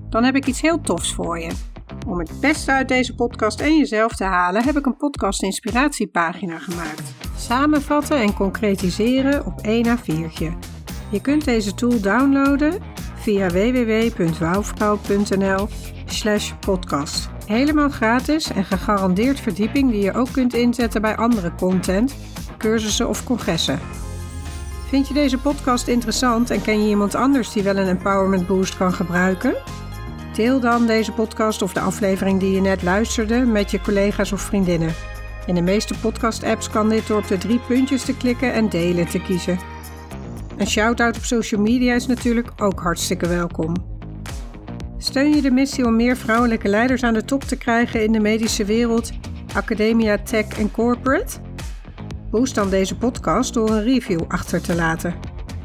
Dan 0.10 0.24
heb 0.24 0.36
ik 0.36 0.46
iets 0.46 0.62
heel 0.62 0.82
tofs 0.82 1.14
voor 1.14 1.40
je. 1.40 1.52
Om 2.08 2.20
het 2.20 2.32
beste 2.42 2.72
uit 2.72 2.88
deze 2.88 3.16
podcast 3.16 3.62
en 3.62 3.78
jezelf 3.78 4.16
te 4.16 4.24
halen, 4.24 4.64
heb 4.64 4.78
ik 4.78 4.86
een 4.86 4.98
podcast 4.98 5.44
inspiratiepagina 5.44 6.60
gemaakt. 6.60 7.14
Samenvatten 7.38 8.20
en 8.20 8.34
concretiseren 8.34 9.46
op 9.46 9.62
1 9.62 9.98
A4'tje. 9.98 10.58
Je 11.12 11.22
kunt 11.22 11.46
deze 11.46 11.74
tool 11.74 12.02
downloaden 12.02 12.82
via 13.16 13.50
www.wouwvrouw.nl 13.50 15.68
slash 16.06 16.54
podcast. 16.60 17.34
Helemaal 17.46 17.90
gratis 17.90 18.52
en 18.52 18.66
gegarandeerd 18.66 19.40
verdieping 19.40 19.92
die 19.92 20.04
je 20.04 20.14
ook 20.14 20.32
kunt 20.32 20.54
inzetten 20.54 21.02
bij 21.02 21.16
andere 21.16 21.52
content, 21.56 22.16
cursussen 22.58 23.10
of 23.10 23.24
congressen. 23.24 23.80
Vind 24.88 25.08
je 25.08 25.14
deze 25.14 25.38
podcast 25.38 25.88
interessant 25.88 26.50
en 26.50 26.62
ken 26.62 26.82
je 26.84 26.90
iemand 26.90 27.16
anders 27.16 27.52
die 27.52 27.64
wel 27.64 27.78
een 27.78 27.88
empowerment 27.88 28.48
boost 28.48 28.78
kan 28.78 28.94
gebruiken? 28.94 29.56
Deel 30.34 30.60
dan 30.60 30.86
deze 30.86 31.12
podcast 31.12 31.62
of 31.62 31.74
de 31.74 31.80
aflevering 31.80 32.40
die 32.40 32.52
je 32.52 32.62
net 32.62 32.84
luisterde 32.84 33.40
met 33.40 33.72
je 33.72 33.82
collega's 33.82 34.32
of 34.32 34.42
vriendinnen. 34.42 34.94
In 35.46 35.56
de 35.56 35.62
meeste 35.62 36.00
podcast-apps 36.00 36.70
kan 36.70 36.90
dit 36.90 37.08
door 37.08 37.18
op 37.18 37.28
de 37.28 37.38
drie 37.38 37.60
puntjes 37.60 38.04
te 38.04 38.18
klikken 38.18 38.54
en 38.54 38.70
delen 38.70 39.08
te 39.08 39.22
kiezen. 39.22 39.60
Een 40.58 40.68
shout-out 40.68 41.18
op 41.18 41.24
social 41.24 41.62
media 41.62 41.94
is 41.94 42.08
natuurlijk 42.08 42.52
ook 42.58 42.80
hartstikke 42.80 43.28
welkom. 43.28 43.95
Steun 45.06 45.36
je 45.36 45.42
de 45.42 45.52
missie 45.52 45.86
om 45.86 45.96
meer 45.96 46.18
vrouwelijke 46.18 46.68
leiders 46.68 47.04
aan 47.04 47.14
de 47.14 47.26
top 47.26 47.44
te 47.44 47.58
krijgen 47.58 48.04
in 48.04 48.12
de 48.12 48.20
medische 48.20 48.66
wereld, 48.66 49.12
academia, 49.54 50.18
tech 50.18 50.48
en 50.48 50.72
corporate? 50.72 51.38
Boost 52.32 52.56
dan 52.56 52.70
deze 52.70 52.98
podcast 52.98 53.54
door 53.54 53.70
een 53.70 53.84
review 53.84 54.22
achter 54.28 54.62
te 54.62 54.76
laten. 54.76 55.16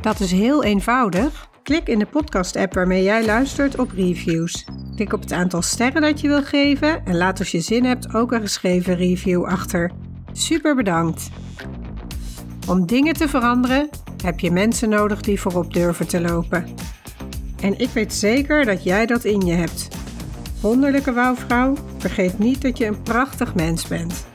Dat 0.00 0.20
is 0.20 0.30
heel 0.30 0.64
eenvoudig. 0.64 1.48
Klik 1.62 1.88
in 1.88 1.98
de 1.98 2.06
podcast-app 2.06 2.74
waarmee 2.74 3.02
jij 3.02 3.24
luistert 3.24 3.78
op 3.78 3.90
reviews. 3.90 4.66
Klik 4.96 5.12
op 5.12 5.20
het 5.20 5.32
aantal 5.32 5.62
sterren 5.62 6.02
dat 6.02 6.20
je 6.20 6.28
wil 6.28 6.42
geven 6.42 7.04
en 7.04 7.16
laat 7.16 7.38
als 7.38 7.50
je 7.50 7.60
zin 7.60 7.84
hebt 7.84 8.14
ook 8.14 8.32
een 8.32 8.40
geschreven 8.40 8.96
review 8.96 9.44
achter. 9.44 9.90
Super 10.32 10.74
bedankt! 10.74 11.30
Om 12.68 12.86
dingen 12.86 13.14
te 13.14 13.28
veranderen 13.28 13.88
heb 14.22 14.40
je 14.40 14.50
mensen 14.50 14.88
nodig 14.88 15.20
die 15.20 15.40
voorop 15.40 15.74
durven 15.74 16.06
te 16.06 16.20
lopen. 16.20 16.64
En 17.60 17.78
ik 17.78 17.88
weet 17.88 18.12
zeker 18.12 18.64
dat 18.64 18.84
jij 18.84 19.06
dat 19.06 19.24
in 19.24 19.40
je 19.40 19.52
hebt. 19.52 19.88
Wonderlijke 20.60 21.12
wouwvrouw, 21.12 21.76
vergeet 21.98 22.38
niet 22.38 22.62
dat 22.62 22.78
je 22.78 22.86
een 22.86 23.02
prachtig 23.02 23.54
mens 23.54 23.88
bent. 23.88 24.26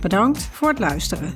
Bedankt 0.00 0.42
voor 0.42 0.68
het 0.68 0.78
luisteren. 0.78 1.34